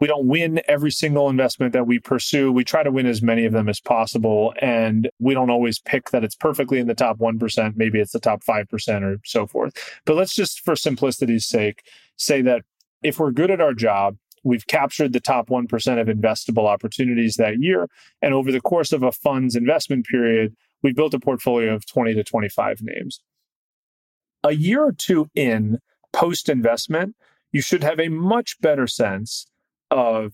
[0.00, 2.50] we don't win every single investment that we pursue.
[2.50, 4.54] We try to win as many of them as possible.
[4.60, 7.76] And we don't always pick that it's perfectly in the top 1%.
[7.76, 9.74] Maybe it's the top 5% or so forth.
[10.06, 11.82] But let's just, for simplicity's sake,
[12.16, 12.62] say that
[13.02, 17.60] if we're good at our job, We've captured the top 1% of investable opportunities that
[17.60, 17.88] year.
[18.22, 22.14] And over the course of a fund's investment period, we've built a portfolio of 20
[22.14, 23.20] to 25 names.
[24.42, 25.78] A year or two in
[26.12, 27.16] post investment,
[27.52, 29.46] you should have a much better sense
[29.90, 30.32] of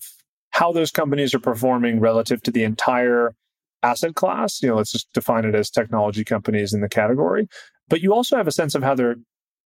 [0.51, 3.35] how those companies are performing relative to the entire
[3.83, 4.63] asset class.
[4.63, 7.49] You know, let's just define it as technology companies in the category.
[7.89, 9.17] But you also have a sense of how they're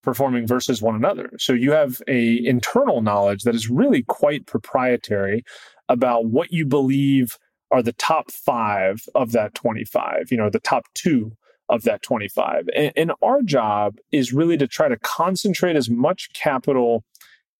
[0.03, 1.31] performing versus one another.
[1.37, 5.43] So you have a internal knowledge that is really quite proprietary
[5.89, 7.37] about what you believe
[7.71, 11.31] are the top 5 of that 25, you know, the top 2
[11.69, 12.69] of that 25.
[12.75, 17.03] And, and our job is really to try to concentrate as much capital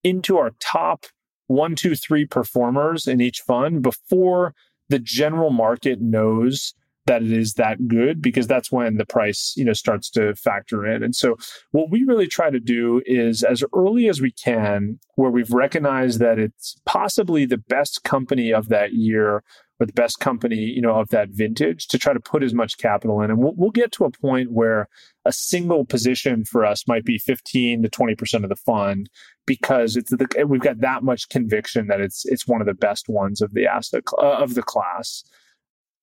[0.04, 1.06] into our top
[1.46, 4.54] one, two, three performers in each fund before
[4.88, 6.74] the general market knows
[7.06, 10.84] that it is that good because that's when the price you know starts to factor
[10.84, 11.02] in.
[11.02, 11.36] And so
[11.70, 16.18] what we really try to do is as early as we can where we've recognized
[16.20, 19.42] that it's possibly the best company of that year
[19.78, 22.78] or the best company, you know, of that vintage to try to put as much
[22.78, 23.30] capital in.
[23.30, 24.88] And we'll, we'll get to a point where
[25.24, 29.10] a single position for us might be 15 to 20% of the fund
[29.46, 33.08] because it's the, we've got that much conviction that it's, it's one of the best
[33.08, 35.22] ones of the asset uh, of the class.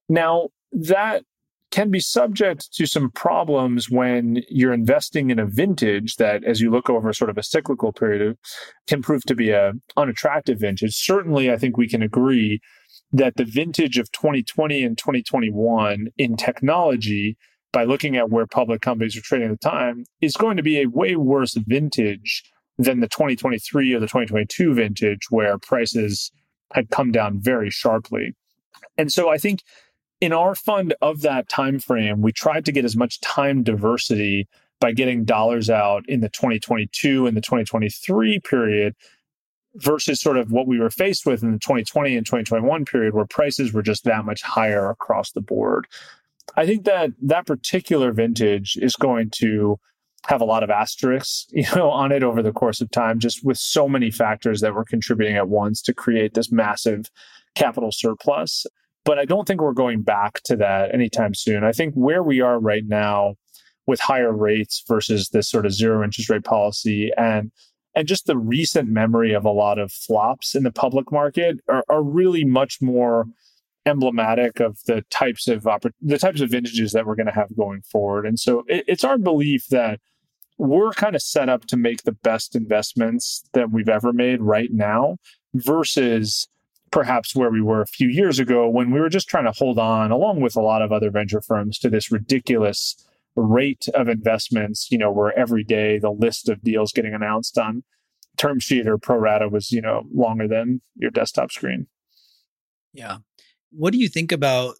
[0.07, 1.23] Now that
[1.73, 6.69] can be subject to some problems when you're investing in a vintage that as you
[6.69, 8.37] look over sort of a cyclical period
[8.87, 12.61] can prove to be a unattractive vintage certainly i think we can agree
[13.13, 17.37] that the vintage of 2020 and 2021 in technology,
[17.71, 20.81] by looking at where public companies are trading at the time, is going to be
[20.81, 22.43] a way worse vintage
[22.77, 26.31] than the 2023 or the 2022 vintage, where prices
[26.73, 28.35] had come down very sharply.
[28.97, 29.61] And so I think
[30.19, 34.47] in our fund of that time frame, we tried to get as much time diversity
[34.79, 38.95] by getting dollars out in the 2022 and the 2023 period
[39.75, 43.25] versus sort of what we were faced with in the 2020 and 2021 period where
[43.25, 45.87] prices were just that much higher across the board.
[46.55, 49.79] I think that that particular vintage is going to
[50.27, 53.43] have a lot of asterisks, you know, on it over the course of time, just
[53.43, 57.09] with so many factors that were contributing at once to create this massive
[57.55, 58.65] capital surplus.
[59.05, 61.63] But I don't think we're going back to that anytime soon.
[61.63, 63.35] I think where we are right now
[63.85, 67.51] with higher rates versus this sort of zero interest rate policy and
[67.95, 71.83] and just the recent memory of a lot of flops in the public market are,
[71.89, 73.25] are really much more
[73.85, 77.55] emblematic of the types of oppor- the types of vintages that we're going to have
[77.55, 78.25] going forward.
[78.25, 79.99] And so it, it's our belief that
[80.57, 84.69] we're kind of set up to make the best investments that we've ever made right
[84.71, 85.17] now
[85.53, 86.47] versus
[86.91, 89.79] perhaps where we were a few years ago when we were just trying to hold
[89.79, 92.95] on along with a lot of other venture firms to this ridiculous
[93.35, 97.83] rate of investments, you know, where every day the list of deals getting announced on
[98.37, 101.87] term sheet or pro rata was, you know, longer than your desktop screen.
[102.93, 103.17] Yeah.
[103.71, 104.75] What do you think about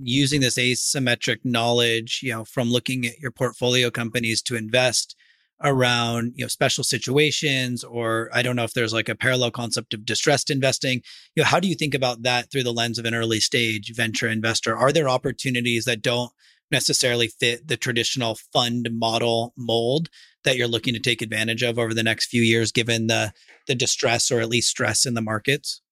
[0.00, 5.16] using this asymmetric knowledge, you know, from looking at your portfolio companies to invest
[5.62, 9.92] around, you know, special situations or I don't know if there's like a parallel concept
[9.92, 11.02] of distressed investing.
[11.34, 13.92] You know, how do you think about that through the lens of an early stage
[13.94, 14.76] venture investor?
[14.76, 16.30] Are there opportunities that don't
[16.70, 20.08] necessarily fit the traditional fund model mold
[20.44, 23.32] that you're looking to take advantage of over the next few years, given the
[23.66, 25.82] the distress or at least stress in the markets?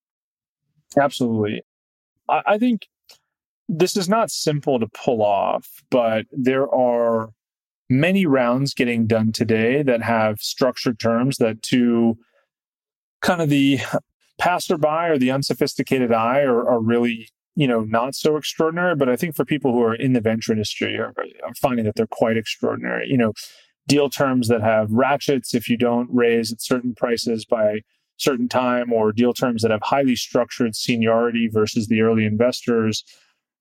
[0.96, 1.62] Absolutely.
[2.28, 2.86] I, I think
[3.68, 7.30] this is not simple to pull off, but there are
[7.88, 12.16] many rounds getting done today that have structured terms that to
[13.22, 13.78] kind of the
[14.38, 19.16] passerby or the unsophisticated eye are, are really you know, not so extraordinary, but I
[19.16, 22.36] think for people who are in the venture industry are, are finding that they're quite
[22.36, 23.06] extraordinary.
[23.08, 23.32] You know,
[23.88, 27.80] deal terms that have ratchets if you don't raise at certain prices by
[28.18, 33.04] certain time, or deal terms that have highly structured seniority versus the early investors.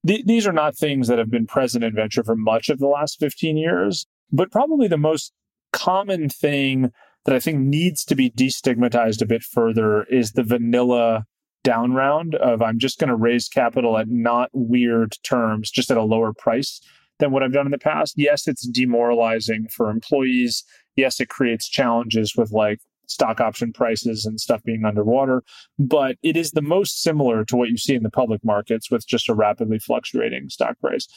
[0.05, 2.88] Th- these are not things that have been present in venture for much of the
[2.88, 5.34] last 15 years, but probably the most
[5.73, 6.91] common thing
[7.25, 11.25] that I think needs to be destigmatized a bit further is the vanilla
[11.65, 15.97] down round of I'm just going to raise capital at not weird terms, just at
[15.97, 16.80] a lower price
[17.19, 18.13] than what I've done in the past.
[18.15, 20.63] Yes, it's demoralizing for employees.
[20.96, 25.44] Yes, it creates challenges with like stock option prices and stuff being underwater,
[25.77, 29.08] but it is the most similar to what you see in the public markets with
[29.08, 31.08] just a rapidly fluctuating stock price.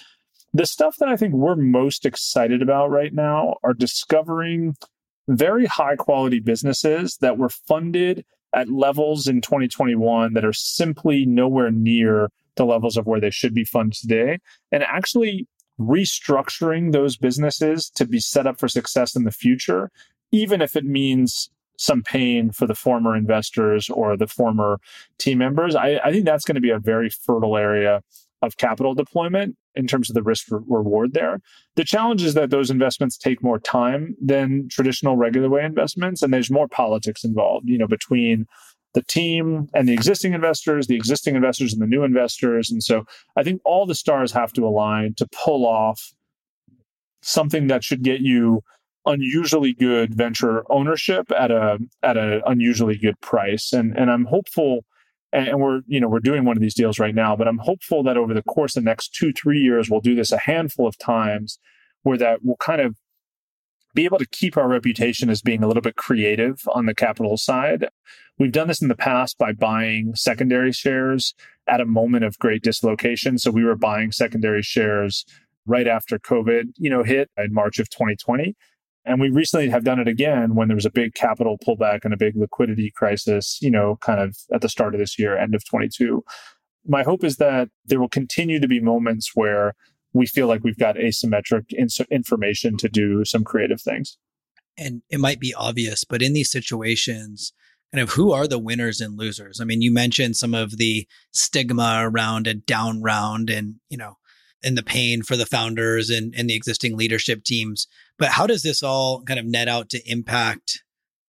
[0.55, 4.77] The stuff that I think we're most excited about right now are discovering
[5.29, 11.71] very high quality businesses that were funded at levels in 2021 that are simply nowhere
[11.71, 14.39] near the levels of where they should be funded today
[14.73, 15.47] and actually
[15.79, 19.91] restructuring those businesses to be set up for success in the future
[20.33, 24.81] even if it means some pain for the former investors or the former
[25.19, 25.77] team members.
[25.77, 28.03] I, I think that's going to be a very fertile area
[28.43, 31.41] of capital deployment in terms of the risk re- reward there.
[31.77, 36.33] The challenge is that those investments take more time than traditional regular way investments, and
[36.33, 38.47] there's more politics involved, you know, between
[38.95, 42.71] the team and the existing investors, the existing investors and the new investors.
[42.71, 43.05] And so
[43.37, 46.13] I think all the stars have to align to pull off
[47.23, 48.63] something that should get you
[49.07, 53.73] unusually good venture ownership at a at an unusually good price.
[53.73, 54.85] And and I'm hopeful
[55.33, 58.03] and we're you know we're doing one of these deals right now, but I'm hopeful
[58.05, 60.87] that over the course of the next two three years we'll do this a handful
[60.87, 61.59] of times
[62.03, 62.97] where that will kind of
[63.95, 67.37] be able to keep our reputation as being a little bit creative on the capital
[67.37, 67.89] side.
[68.39, 71.35] We've done this in the past by buying secondary shares
[71.67, 73.39] at a moment of great dislocation.
[73.39, 75.25] So we were buying secondary shares
[75.67, 78.55] right after COVID, you know, hit in March of 2020.
[79.09, 82.13] And we recently have done it again when there was a big capital pullback and
[82.13, 85.55] a big liquidity crisis, you know, kind of at the start of this year, end
[85.55, 86.23] of 22.
[86.87, 89.75] My hope is that there will continue to be moments where
[90.13, 94.19] we feel like we've got asymmetric ins- information to do some creative things.
[94.77, 97.53] And it might be obvious, but in these situations,
[97.93, 99.59] kind of who are the winners and losers?
[99.61, 104.19] I mean, you mentioned some of the stigma around a down round and, you know,
[104.63, 107.87] and the pain for the founders and, and the existing leadership teams.
[108.19, 110.83] But how does this all kind of net out to impact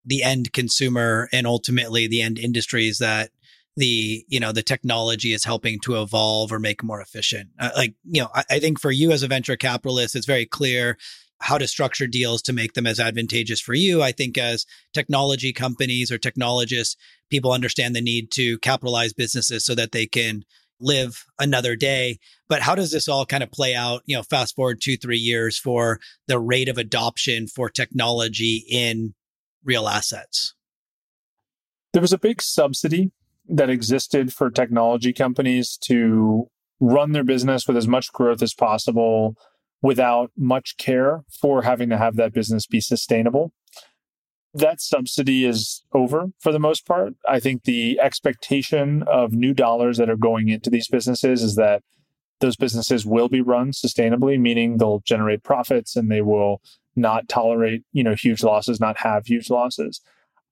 [0.05, 3.31] the end consumer and ultimately the end industries that
[3.75, 7.93] the you know the technology is helping to evolve or make more efficient uh, like
[8.03, 10.97] you know I, I, think for you as a venture capitalist it's very clear
[11.39, 15.53] how to structure deals to make them as advantageous for you i think as technology
[15.53, 16.97] companies or technologists
[17.29, 20.43] people understand the need to capitalize businesses so that they can
[20.79, 22.19] live another day.
[22.47, 25.17] But how does this all kind of play out, you know, fast forward two, three
[25.17, 29.13] years for the rate of adoption for technology in
[29.63, 30.53] real assets?
[31.93, 33.11] There was a big subsidy
[33.47, 36.47] that existed for technology companies to
[36.79, 39.35] run their business with as much growth as possible
[39.81, 43.51] without much care for having to have that business be sustainable
[44.53, 47.13] that subsidy is over for the most part.
[47.27, 51.83] I think the expectation of new dollars that are going into these businesses is that
[52.39, 56.61] those businesses will be run sustainably, meaning they'll generate profits and they will
[56.95, 60.01] not tolerate, you know, huge losses, not have huge losses.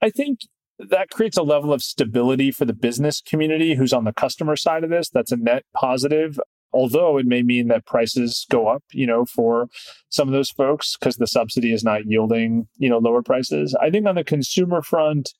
[0.02, 0.42] I think
[0.80, 4.84] that creates a level of stability for the business community who's on the customer side
[4.84, 5.10] of this.
[5.10, 6.40] That's a net positive
[6.74, 9.68] although it may mean that prices go up, you know, for
[10.10, 13.76] some of those folks because the subsidy is not yielding, you know, lower prices.
[13.82, 15.34] I think on the consumer front,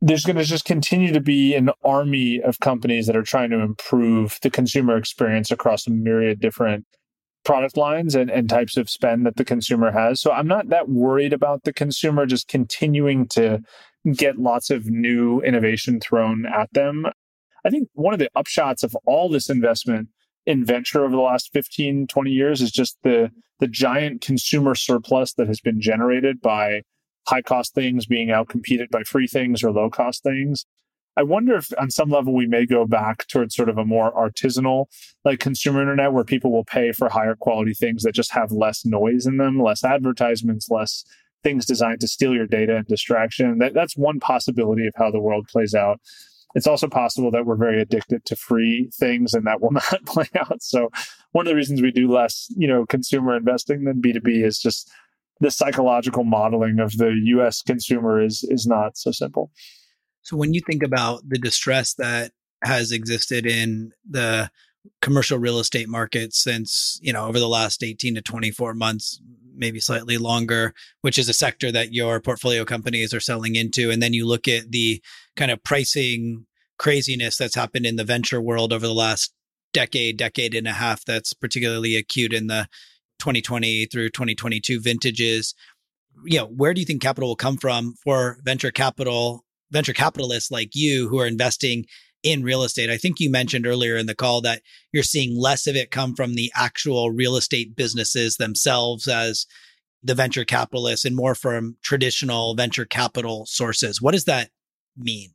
[0.00, 3.60] there's going to just continue to be an army of companies that are trying to
[3.60, 6.84] improve the consumer experience across a myriad different
[7.44, 10.20] product lines and, and types of spend that the consumer has.
[10.20, 13.60] So I'm not that worried about the consumer just continuing to
[14.12, 17.06] get lots of new innovation thrown at them.
[17.64, 20.08] I think one of the upshots of all this investment
[20.46, 23.30] in venture over the last 15, 20 years is just the
[23.60, 26.82] the giant consumer surplus that has been generated by
[27.28, 30.66] high cost things being outcompeted by free things or low cost things.
[31.16, 34.12] I wonder if on some level we may go back towards sort of a more
[34.12, 34.86] artisanal
[35.24, 38.84] like consumer internet where people will pay for higher quality things that just have less
[38.84, 41.04] noise in them, less advertisements, less
[41.44, 43.58] things designed to steal your data and distraction.
[43.58, 46.00] That, that's one possibility of how the world plays out
[46.54, 50.28] it's also possible that we're very addicted to free things and that will not play
[50.36, 50.62] out.
[50.62, 50.90] So
[51.32, 54.90] one of the reasons we do less, you know, consumer investing than B2B is just
[55.40, 59.50] the psychological modeling of the US consumer is is not so simple.
[60.22, 62.32] So when you think about the distress that
[62.62, 64.50] has existed in the
[65.00, 69.20] commercial real estate market since, you know, over the last 18 to 24 months,
[69.54, 73.90] maybe slightly longer, which is a sector that your portfolio companies are selling into.
[73.90, 75.02] And then you look at the
[75.36, 76.46] kind of pricing
[76.78, 79.32] craziness that's happened in the venture world over the last
[79.72, 82.66] decade, decade and a half, that's particularly acute in the
[83.18, 85.54] 2020 through 2022 vintages.
[86.24, 90.50] You know, where do you think capital will come from for venture capital, venture capitalists
[90.50, 91.86] like you who are investing
[92.22, 92.90] in real estate.
[92.90, 94.62] I think you mentioned earlier in the call that
[94.92, 99.46] you're seeing less of it come from the actual real estate businesses themselves as
[100.02, 104.02] the venture capitalists and more from traditional venture capital sources.
[104.02, 104.50] What does that
[104.96, 105.30] mean?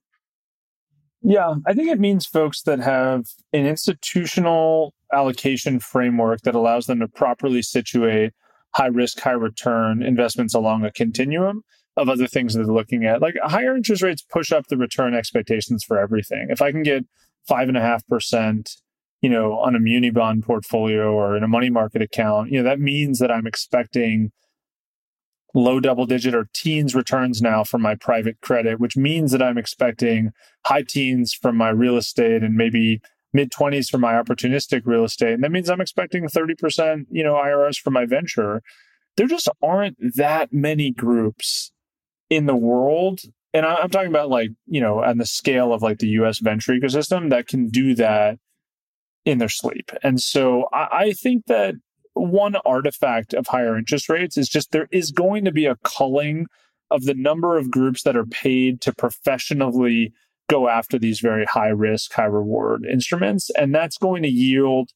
[1.22, 7.00] Yeah, I think it means folks that have an institutional allocation framework that allows them
[7.00, 8.34] to properly situate
[8.74, 11.64] high risk, high return investments along a continuum
[11.98, 13.22] of other things that they're looking at.
[13.22, 16.48] Like higher interest rates push up the return expectations for everything.
[16.50, 17.06] If I can get
[17.48, 18.78] five and a half percent,
[19.22, 22.64] you know, on a muni bond portfolio or in a money market account, you know,
[22.64, 24.32] that means that I'm expecting
[25.56, 29.58] low double digit or teens returns now from my private credit, which means that I'm
[29.58, 30.32] expecting
[30.66, 33.02] high teens from my real estate and maybe
[33.34, 35.34] mid 20s for my opportunistic real estate.
[35.34, 38.62] And that means I'm expecting 30%, you know, IRRs for my venture.
[39.16, 41.72] There just aren't that many groups
[42.30, 43.22] in the world.
[43.54, 46.74] And I'm talking about like, you know, on the scale of like the US venture
[46.74, 48.38] ecosystem that can do that
[49.26, 49.92] in their sleep.
[50.04, 51.76] And so I, I think that
[52.14, 56.48] one artifact of higher interest rates is just there is going to be a culling
[56.90, 60.14] of the number of groups that are paid to professionally
[60.50, 63.50] go after these very high risk, high reward instruments.
[63.58, 64.90] And that's going to yield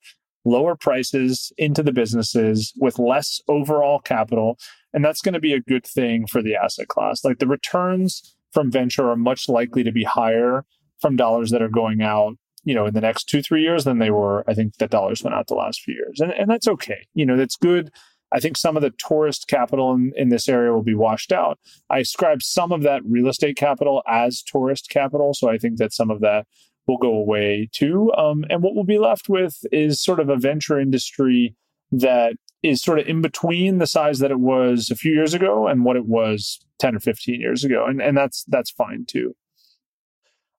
[0.45, 4.57] lower prices into the businesses with less overall capital.
[4.93, 7.23] And that's going to be a good thing for the asset class.
[7.23, 10.65] Like the returns from venture are much likely to be higher
[10.99, 13.97] from dollars that are going out you know in the next two three years than
[13.97, 16.19] they were i think that dollars went out the last few years.
[16.19, 17.07] And, and that's okay.
[17.13, 17.91] You know that's good.
[18.33, 21.59] I think some of the tourist capital in, in this area will be washed out.
[21.89, 25.93] I ascribe some of that real estate capital as tourist capital so i think that
[25.93, 26.45] some of that
[26.87, 28.11] will go away too.
[28.17, 31.55] Um, and what we'll be left with is sort of a venture industry
[31.91, 32.33] that
[32.63, 35.83] is sort of in between the size that it was a few years ago and
[35.83, 39.35] what it was 10 or 15 years ago and, and that's that's fine too.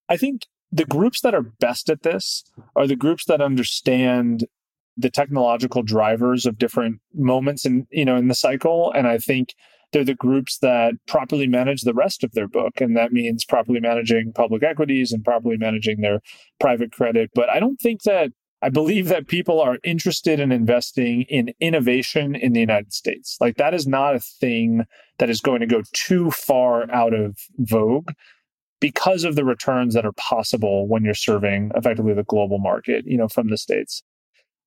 [0.09, 2.45] I think the groups that are best at this
[2.75, 4.47] are the groups that understand
[4.97, 9.55] the technological drivers of different moments in you know in the cycle and i think
[9.93, 13.79] they're the groups that properly manage the rest of their book and that means properly
[13.79, 16.21] managing public equities and properly managing their
[16.59, 17.31] private credit.
[17.35, 18.31] But i don't think that
[18.63, 23.57] i believe that people are interested in investing in innovation in the united states like
[23.57, 24.85] that is not a thing
[25.19, 28.11] that is going to go too far out of vogue
[28.83, 33.17] because of the returns that are possible when you're serving effectively the global market, you
[33.17, 34.03] know, from the States.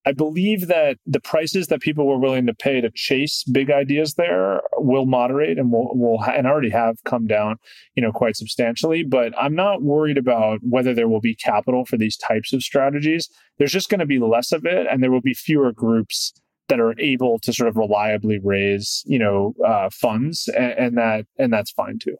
[0.07, 4.13] I believe that the prices that people were willing to pay to chase big ideas
[4.13, 7.57] there will moderate and will will ha- and already have come down,
[7.95, 9.03] you know, quite substantially.
[9.03, 13.29] But I'm not worried about whether there will be capital for these types of strategies.
[13.57, 16.33] There's just going to be less of it, and there will be fewer groups
[16.67, 21.25] that are able to sort of reliably raise, you know, uh, funds, and, and that
[21.39, 22.17] and that's fine too.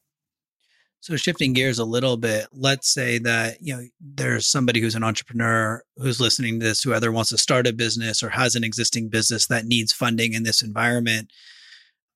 [1.06, 5.04] So shifting gears a little bit, let's say that you know there's somebody who's an
[5.04, 8.64] entrepreneur who's listening to this who either wants to start a business or has an
[8.64, 11.32] existing business that needs funding in this environment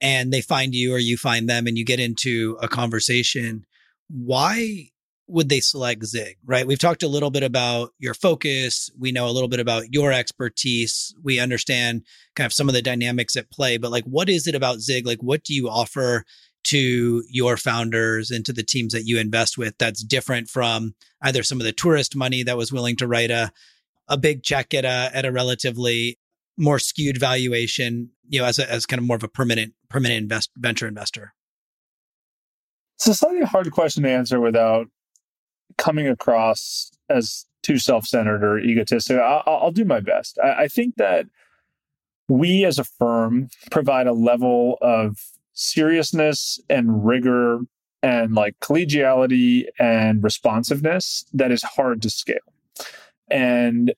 [0.02, 3.68] and they find you or you find them and you get into a conversation,
[4.08, 4.90] why
[5.28, 6.66] would they select Zigg, right?
[6.66, 8.90] We've talked a little bit about your focus.
[8.98, 11.14] We know a little bit about your expertise.
[11.24, 14.56] We understand kind of some of the dynamics at play, but like, what is it
[14.56, 15.06] about Zigg?
[15.06, 16.26] Like, what do you offer
[16.70, 21.44] to your founders and to the teams that you invest with that's different from either
[21.44, 23.52] some of the tourist money that was willing to write a
[24.08, 26.18] a big check at a at a relatively
[26.58, 30.22] more skewed valuation, you know, as a, as kind of more of a permanent permanent
[30.22, 31.34] invest venture investor?
[32.98, 34.88] It's a slightly hard question to answer without
[35.78, 39.18] coming across as too self-centered or egotistic.
[39.18, 40.38] I'll, I'll do my best.
[40.44, 41.28] I, I think that
[42.28, 45.18] we as a firm provide a level of
[45.60, 47.60] seriousness and rigor
[48.02, 52.38] and like collegiality and responsiveness that is hard to scale.
[53.30, 53.94] And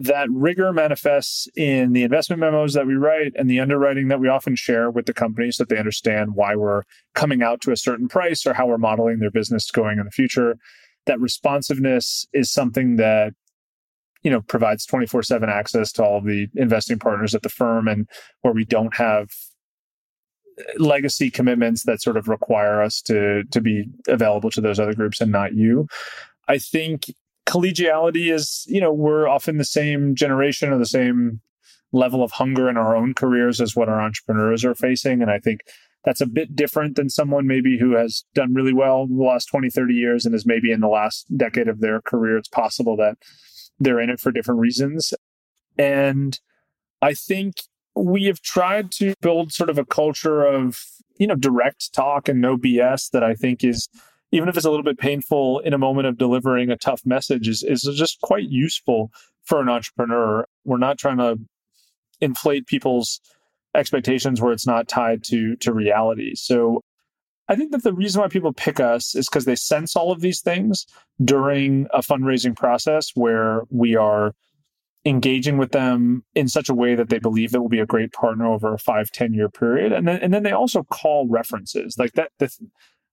[0.00, 4.28] that rigor manifests in the investment memos that we write and the underwriting that we
[4.28, 6.82] often share with the companies so that they understand why we're
[7.14, 10.10] coming out to a certain price or how we're modeling their business going in the
[10.10, 10.56] future.
[11.06, 13.34] That responsiveness is something that
[14.22, 18.08] you know provides 24/7 access to all of the investing partners at the firm and
[18.40, 19.28] where we don't have
[20.78, 25.20] legacy commitments that sort of require us to to be available to those other groups
[25.20, 25.86] and not you.
[26.48, 27.12] I think
[27.46, 31.40] collegiality is, you know, we're often the same generation or the same
[31.92, 35.22] level of hunger in our own careers as what our entrepreneurs are facing.
[35.22, 35.60] And I think
[36.04, 39.70] that's a bit different than someone maybe who has done really well the last 20,
[39.70, 42.36] 30 years and is maybe in the last decade of their career.
[42.36, 43.16] It's possible that
[43.78, 45.14] they're in it for different reasons.
[45.78, 46.38] And
[47.00, 47.62] I think
[47.96, 50.78] we have tried to build sort of a culture of
[51.18, 53.88] you know direct talk and no bs that i think is
[54.34, 57.46] even if it's a little bit painful in a moment of delivering a tough message
[57.46, 59.12] is, is just quite useful
[59.44, 60.44] for an entrepreneur.
[60.64, 61.38] We're not trying to
[62.20, 63.20] inflate people's
[63.76, 66.34] expectations where it's not tied to to reality.
[66.34, 66.80] So
[67.48, 70.20] i think that the reason why people pick us is because they sense all of
[70.20, 70.86] these things
[71.22, 74.32] during a fundraising process where we are
[75.04, 78.12] engaging with them in such a way that they believe that will be a great
[78.12, 79.92] partner over a five ten year period.
[79.92, 81.96] And then and then they also call references.
[81.98, 82.50] Like that the,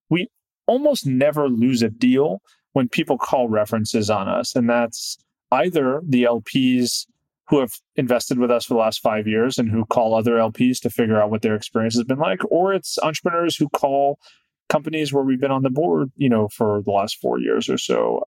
[0.09, 0.29] we
[0.67, 2.41] almost never lose a deal
[2.73, 4.55] when people call references on us.
[4.55, 5.17] And that's
[5.51, 7.05] either the lps
[7.51, 10.79] who have invested with us for the last five years and who call other LPs
[10.79, 14.17] to figure out what their experience has been like, or it's entrepreneurs who call
[14.69, 17.77] companies where we've been on the board, you know, for the last four years or
[17.77, 18.23] so.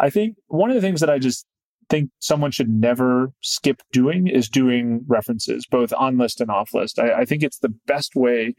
[0.00, 1.46] I think one of the things that I just
[1.90, 6.98] think someone should never skip doing is doing references, both on list and off list.
[6.98, 8.54] I, I think it's the best way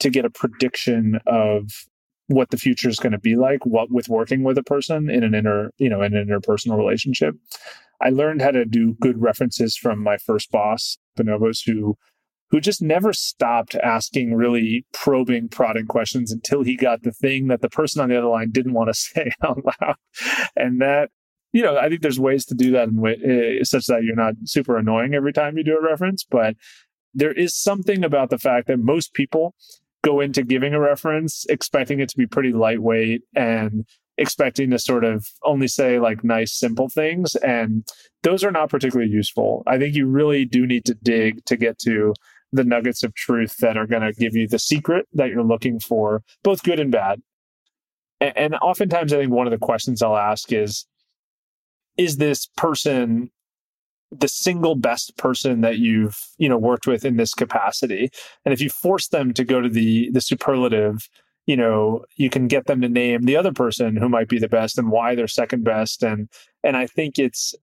[0.00, 1.70] to get a prediction of
[2.28, 5.22] what the future is going to be like what with working with a person in
[5.22, 7.34] an inner you know in an interpersonal relationship
[8.00, 11.96] i learned how to do good references from my first boss bonobos who
[12.50, 17.60] who just never stopped asking really probing prodding questions until he got the thing that
[17.60, 19.96] the person on the other line didn't want to say out loud
[20.56, 21.10] and that
[21.54, 24.14] you know i think there's ways to do that in way, uh, such that you're
[24.14, 26.54] not super annoying every time you do a reference but
[27.14, 29.54] there is something about the fact that most people
[30.02, 33.86] go into giving a reference expecting it to be pretty lightweight and
[34.18, 37.86] expecting to sort of only say like nice simple things and
[38.22, 39.62] those are not particularly useful.
[39.66, 42.14] I think you really do need to dig to get to
[42.52, 45.80] the nuggets of truth that are going to give you the secret that you're looking
[45.80, 47.20] for both good and bad.
[48.20, 50.86] And, and oftentimes i think one of the questions i'll ask is
[51.96, 53.30] is this person
[54.10, 58.10] the single best person that you've you know worked with in this capacity?
[58.44, 61.08] And if you force them to go to the the superlative
[61.46, 64.48] you know you can get them to name the other person who might be the
[64.48, 66.02] best and why they're second best.
[66.02, 66.28] And
[66.62, 67.54] and i think it's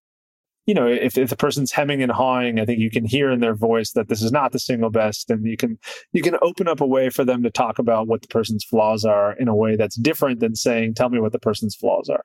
[0.65, 3.39] you know if, if the person's hemming and hawing i think you can hear in
[3.39, 5.77] their voice that this is not the single best and you can
[6.13, 9.03] you can open up a way for them to talk about what the person's flaws
[9.03, 12.23] are in a way that's different than saying tell me what the person's flaws are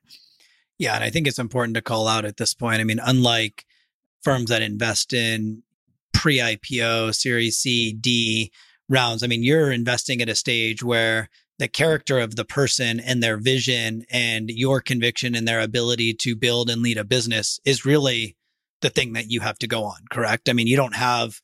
[0.78, 3.64] yeah and i think it's important to call out at this point i mean unlike
[4.26, 5.62] firms that invest in
[6.12, 8.50] pre IPO, Series C, D
[8.88, 9.22] rounds.
[9.22, 11.28] I mean, you're investing at a stage where
[11.60, 16.34] the character of the person and their vision and your conviction and their ability to
[16.34, 18.36] build and lead a business is really
[18.80, 20.48] the thing that you have to go on, correct?
[20.48, 21.40] I mean, you don't have,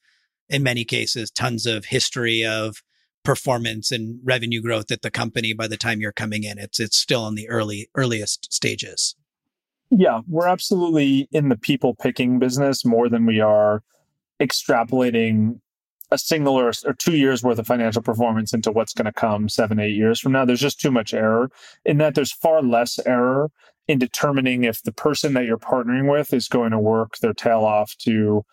[0.49, 2.83] in many cases, tons of history of
[3.25, 6.59] performance and revenue growth at the company by the time you're coming in.
[6.59, 9.15] It's it's still in the early earliest stages.
[9.95, 13.83] Yeah, we're absolutely in the people picking business more than we are
[14.41, 15.61] extrapolating
[16.11, 19.51] a single or, or two years worth of financial performance into what's going to come
[19.51, 20.47] seven, eight years from now.
[20.47, 21.51] There's just too much error.
[21.85, 23.51] In that there's far less error
[23.87, 27.61] in determining if the person that you're partnering with is going to work their tail
[27.61, 28.47] off to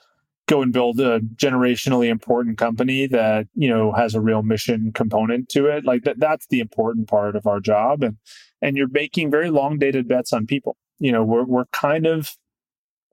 [0.46, 5.48] go and build a generationally important company that you know has a real mission component
[5.50, 5.86] to it.
[5.86, 8.18] Like that that's the important part of our job and
[8.62, 12.36] and you're making very long dated bets on people you know we're we're kind of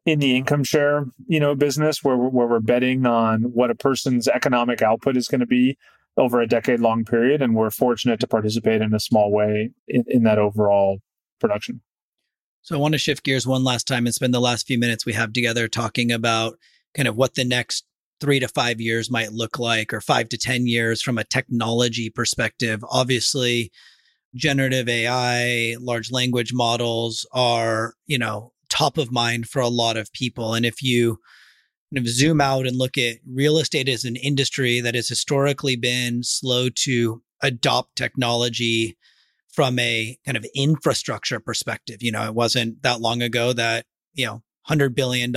[0.05, 4.29] in the income share you know business where where we're betting on what a person's
[4.29, 5.77] economic output is going to be
[6.17, 10.05] over a decade long period and we're fortunate to participate in a small way in,
[10.09, 10.99] in that overall
[11.41, 11.81] production.
[12.63, 15.05] So i want to shift gears one last time and spend the last few minutes
[15.05, 16.59] we have together talking about
[16.95, 17.85] kind of what the next
[18.21, 22.09] three to five years might look like or five to ten years from a technology
[22.09, 22.83] perspective.
[22.91, 23.71] Obviously
[24.37, 30.13] generative AI, large language models are, you know, top of mind for a lot of
[30.13, 30.55] people.
[30.55, 31.19] And if you
[31.95, 35.77] kind of zoom out and look at real estate as an industry that has historically
[35.77, 38.97] been slow to adopt technology
[39.53, 44.27] from a kind of infrastructure perspective, you know, it wasn't that long ago that, you
[44.27, 45.33] know, $100 billion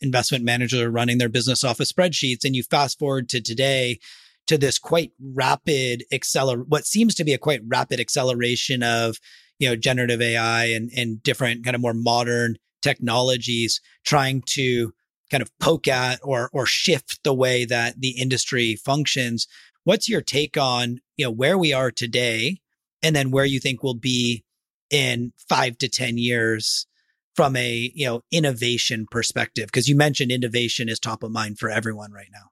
[0.00, 2.44] investment managers are running their business off of spreadsheets.
[2.44, 3.98] And you fast forward to today,
[4.46, 9.16] to this quite rapid acceler what seems to be a quite rapid acceleration of
[9.58, 14.92] you know generative AI and and different kind of more modern technologies trying to
[15.30, 19.46] kind of poke at or or shift the way that the industry functions.
[19.84, 22.58] What's your take on you know where we are today
[23.02, 24.44] and then where you think we'll be
[24.90, 26.86] in 5 to 10 years
[27.34, 29.66] from a you know innovation perspective?
[29.66, 32.50] Because you mentioned innovation is top of mind for everyone right now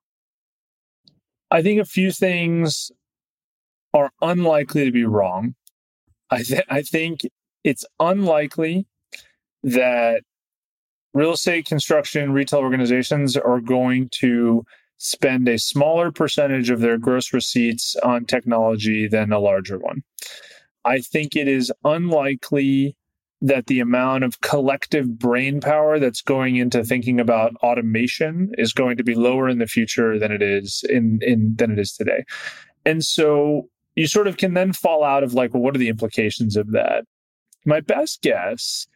[1.53, 2.91] I think a few things
[3.93, 5.55] are unlikely to be wrong.
[6.31, 7.21] I, th- I think
[7.63, 8.87] it's unlikely
[9.63, 10.23] that
[11.13, 14.65] real estate construction retail organizations are going to
[14.97, 20.03] spend a smaller percentage of their gross receipts on technology than a larger one.
[20.87, 22.97] I think it is unlikely
[23.43, 28.97] that the amount of collective brain power that's going into thinking about automation is going
[28.97, 32.25] to be lower in the future than it is in, in than it is today.
[32.87, 35.89] And so you sort of can then fall out of like, well, what are the
[35.89, 37.05] implications of that?
[37.67, 38.87] My best guess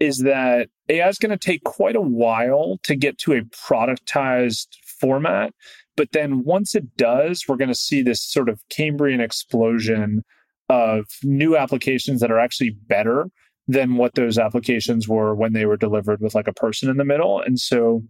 [0.00, 4.68] is that AI is going to take quite a while to get to a productized
[5.00, 5.54] format.
[5.96, 10.24] But then once it does, we're going to see this sort of Cambrian explosion
[10.68, 13.30] of new applications that are actually better
[13.66, 17.04] than what those applications were when they were delivered with like a person in the
[17.04, 17.40] middle.
[17.40, 18.02] And so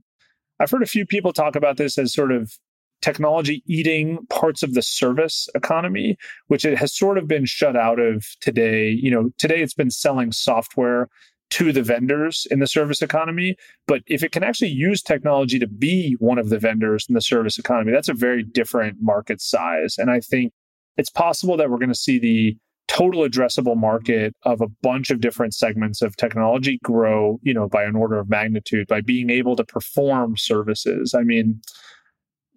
[0.60, 2.52] I've heard a few people talk about this as sort of
[3.02, 6.16] technology eating parts of the service economy,
[6.48, 8.88] which it has sort of been shut out of today.
[8.88, 11.08] You know, today it's been selling software
[11.50, 13.56] to the vendors in the service economy.
[13.86, 17.20] But if it can actually use technology to be one of the vendors in the
[17.20, 19.96] service economy, that's a very different market size.
[19.98, 20.52] And I think
[20.96, 22.56] it's possible that we're going to see the
[22.88, 27.82] total addressable market of a bunch of different segments of technology grow, you know, by
[27.82, 31.14] an order of magnitude by being able to perform services.
[31.14, 31.60] I mean,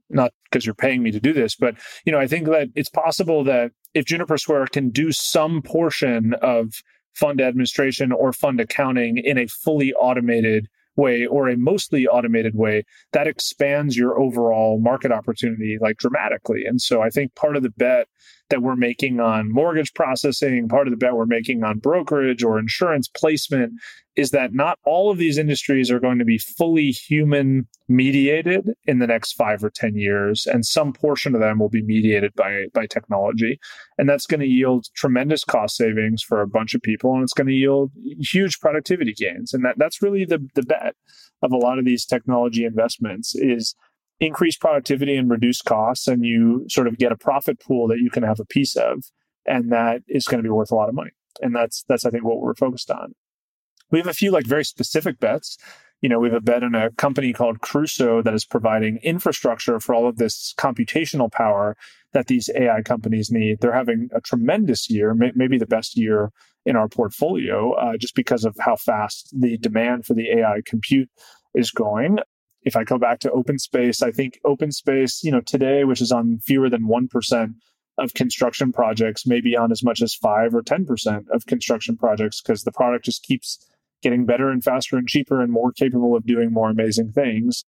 [0.10, 1.76] not because you're paying me to do this, but
[2.06, 6.34] you know, I think that it's possible that if Juniper Square can do some portion
[6.42, 6.74] of
[7.14, 12.84] fund administration or fund accounting in a fully automated way or a mostly automated way,
[13.14, 16.66] that expands your overall market opportunity like dramatically.
[16.66, 18.08] And so I think part of the bet
[18.50, 22.60] that we're making on mortgage processing, part of the bet we're making on brokerage or
[22.60, 23.74] insurance placement
[24.16, 28.98] is that not all of these industries are going to be fully human mediated in
[28.98, 30.48] the next five or 10 years.
[30.48, 33.60] And some portion of them will be mediated by, by technology.
[33.98, 37.14] And that's going to yield tremendous cost savings for a bunch of people.
[37.14, 39.54] And it's going to yield huge productivity gains.
[39.54, 40.96] And that, that's really the, the bet
[41.44, 43.76] of a lot of these technology investments is
[44.20, 48.10] increase productivity and reduce costs and you sort of get a profit pool that you
[48.10, 49.04] can have a piece of
[49.46, 51.12] and that is going to be worth a lot of money.
[51.42, 53.14] And that's that's i think what we're focused on.
[53.92, 55.58] We have a few like very specific bets.
[56.02, 59.80] You know we have a bet in a company called crusoe that is providing infrastructure
[59.80, 61.76] for all of this computational power
[62.14, 63.62] that these ai companies need.
[63.62, 66.32] They're having a tremendous year may, maybe the best year
[66.66, 71.10] in our portfolio uh, just because of how fast the demand for the ai compute
[71.54, 72.18] is going
[72.68, 76.40] if I go back to OpenSpace, I think OpenSpace, you know, today, which is on
[76.40, 77.54] fewer than 1%
[77.98, 82.64] of construction projects, maybe on as much as 5 or 10% of construction projects, because
[82.64, 83.66] the product just keeps
[84.04, 87.64] getting better and faster and cheaper and more capable of doing more amazing things.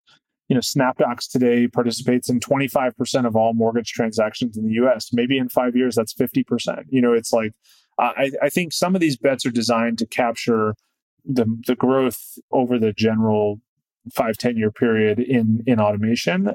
[0.49, 5.11] You know, SnapDocs today participates in 25% of all mortgage transactions in the US.
[5.13, 6.85] Maybe in five years, that's 50%.
[6.89, 7.53] You know, it's like,
[7.99, 10.75] uh, I, I think some of these bets are designed to capture
[11.27, 13.61] the, the growth over the general
[14.13, 16.53] five ten year period in in automation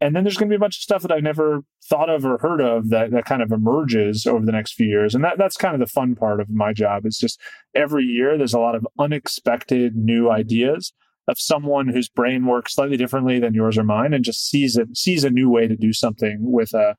[0.00, 2.26] and then there's going to be a bunch of stuff that I've never thought of
[2.26, 5.14] or heard of that, that kind of emerges over the next few years.
[5.14, 7.06] And that, that's kind of the fun part of my job.
[7.06, 7.40] It's just
[7.74, 10.92] every year there's a lot of unexpected new ideas
[11.28, 14.94] of someone whose brain works slightly differently than yours or mine and just sees it,
[14.96, 16.94] sees a new way to do something with a,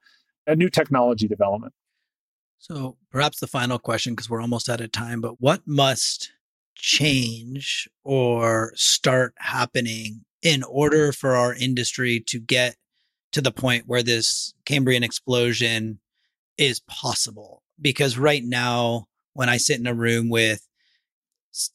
[0.47, 1.73] a new technology development.
[2.57, 6.31] So perhaps the final question, because we're almost out of time, but what must
[6.77, 12.75] change or start happening in order for our industry to get
[13.31, 15.99] to the point where this Cambrian explosion
[16.57, 17.63] is possible.
[17.79, 20.67] Because right now, when I sit in a room with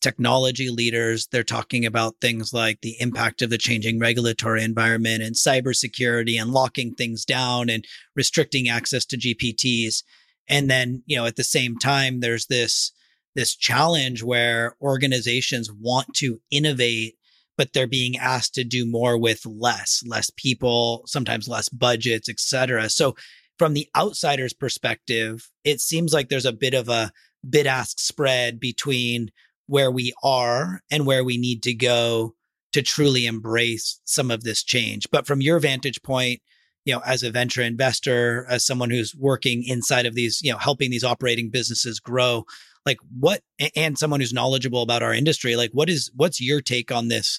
[0.00, 5.34] technology leaders, they're talking about things like the impact of the changing regulatory environment and
[5.34, 7.84] cybersecurity and locking things down and
[8.14, 10.02] restricting access to GPTs.
[10.48, 12.92] And then, you know, at the same time, there's this
[13.34, 17.16] this challenge where organizations want to innovate
[17.58, 22.88] but they're being asked to do more with less less people sometimes less budgets etc
[22.88, 23.14] so
[23.58, 27.12] from the outsider's perspective it seems like there's a bit of a
[27.48, 29.30] bid ask spread between
[29.66, 32.34] where we are and where we need to go
[32.72, 35.06] to truly embrace some of this change.
[35.10, 36.40] But from your vantage point
[36.84, 40.58] you know as a venture investor as someone who's working inside of these you know
[40.58, 42.44] helping these operating businesses grow
[42.84, 43.42] like what
[43.76, 47.38] and someone who's knowledgeable about our industry like what is what's your take on this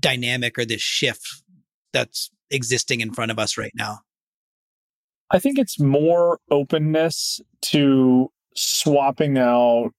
[0.00, 1.42] dynamic or this shift
[1.92, 4.00] that's existing in front of us right now?
[5.30, 9.90] I think it's more openness to swapping out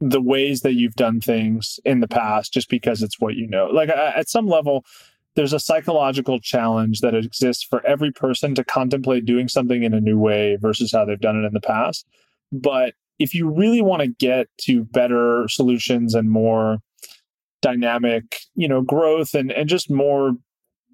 [0.00, 3.66] the ways that you've done things in the past just because it's what you know.
[3.66, 4.84] Like at some level
[5.34, 10.00] there's a psychological challenge that exists for every person to contemplate doing something in a
[10.00, 12.06] new way versus how they've done it in the past.
[12.50, 16.78] But if you really want to get to better solutions and more
[17.62, 20.32] dynamic, you know, growth and, and just more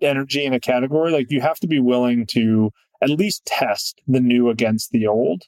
[0.00, 2.70] energy in a category, like you have to be willing to
[3.02, 5.42] at least test the new against the old.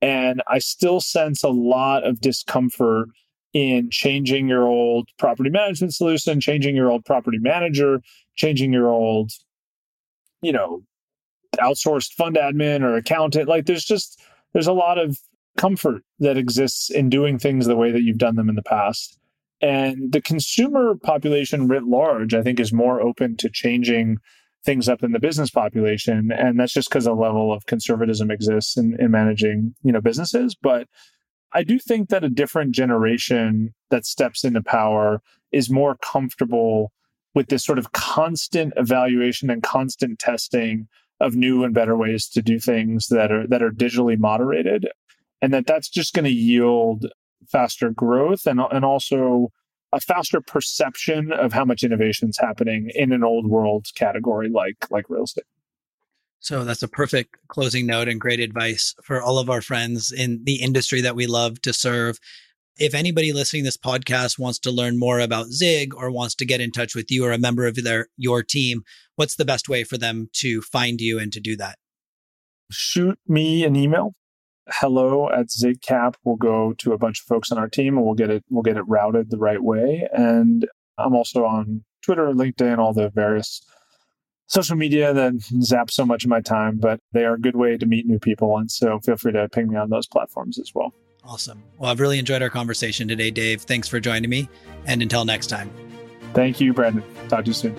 [0.00, 3.08] And I still sense a lot of discomfort
[3.52, 8.00] in changing your old property management solution, changing your old property manager,
[8.34, 9.30] changing your old,
[10.42, 10.82] you know,
[11.56, 13.48] outsourced fund admin or accountant.
[13.48, 14.20] Like there's just
[14.52, 15.16] there's a lot of
[15.56, 19.18] comfort that exists in doing things the way that you've done them in the past.
[19.60, 24.18] And the consumer population writ large, I think, is more open to changing
[24.64, 26.30] things up than the business population.
[26.32, 30.54] And that's just because a level of conservatism exists in, in managing, you know, businesses.
[30.60, 30.88] But
[31.52, 36.92] I do think that a different generation that steps into power is more comfortable
[37.34, 40.88] with this sort of constant evaluation and constant testing
[41.20, 44.88] of new and better ways to do things that are that are digitally moderated
[45.44, 47.06] and that that's just going to yield
[47.48, 49.48] faster growth and and also
[49.92, 54.90] a faster perception of how much innovation is happening in an old world category like
[54.90, 55.44] like real estate
[56.40, 60.42] so that's a perfect closing note and great advice for all of our friends in
[60.44, 62.18] the industry that we love to serve.
[62.76, 66.44] If anybody listening to this podcast wants to learn more about Zigg or wants to
[66.44, 68.82] get in touch with you or a member of their your team,
[69.16, 71.78] what's the best way for them to find you and to do that?
[72.70, 74.14] Shoot me an email.
[74.68, 78.14] Hello at ZiggCap will go to a bunch of folks on our team and we'll
[78.14, 80.08] get it we'll get it routed the right way.
[80.12, 80.66] And
[80.98, 83.62] I'm also on Twitter, LinkedIn, all the various
[84.46, 87.76] social media that zap so much of my time, but they are a good way
[87.76, 88.56] to meet new people.
[88.56, 90.92] And so feel free to ping me on those platforms as well.
[91.24, 91.62] Awesome.
[91.78, 93.62] Well, I've really enjoyed our conversation today, Dave.
[93.62, 94.48] Thanks for joining me.
[94.86, 95.70] And until next time.
[96.34, 97.02] Thank you, Brandon.
[97.28, 97.74] Talk to you soon.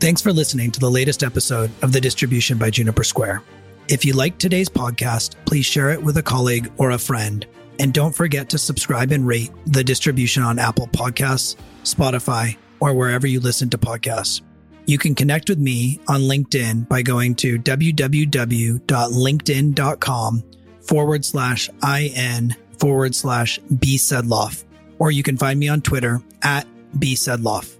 [0.00, 3.42] Thanks for listening to the latest episode of The Distribution by Juniper Square.
[3.88, 7.46] If you liked today's podcast, please share it with a colleague or a friend.
[7.78, 13.28] And don't forget to subscribe and rate the distribution on Apple Podcasts, Spotify, or wherever
[13.28, 14.40] you listen to podcasts.
[14.86, 20.44] You can connect with me on LinkedIn by going to www.linkedin.com
[20.80, 24.64] forward slash IN forward slash B Sedloff,
[24.98, 26.66] or you can find me on Twitter at
[26.98, 27.76] B Sedloff.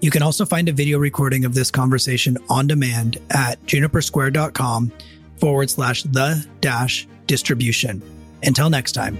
[0.00, 4.92] You can also find a video recording of this conversation on demand at junipersquare.com
[5.38, 8.02] forward slash the dash distribution.
[8.42, 9.16] Until next time.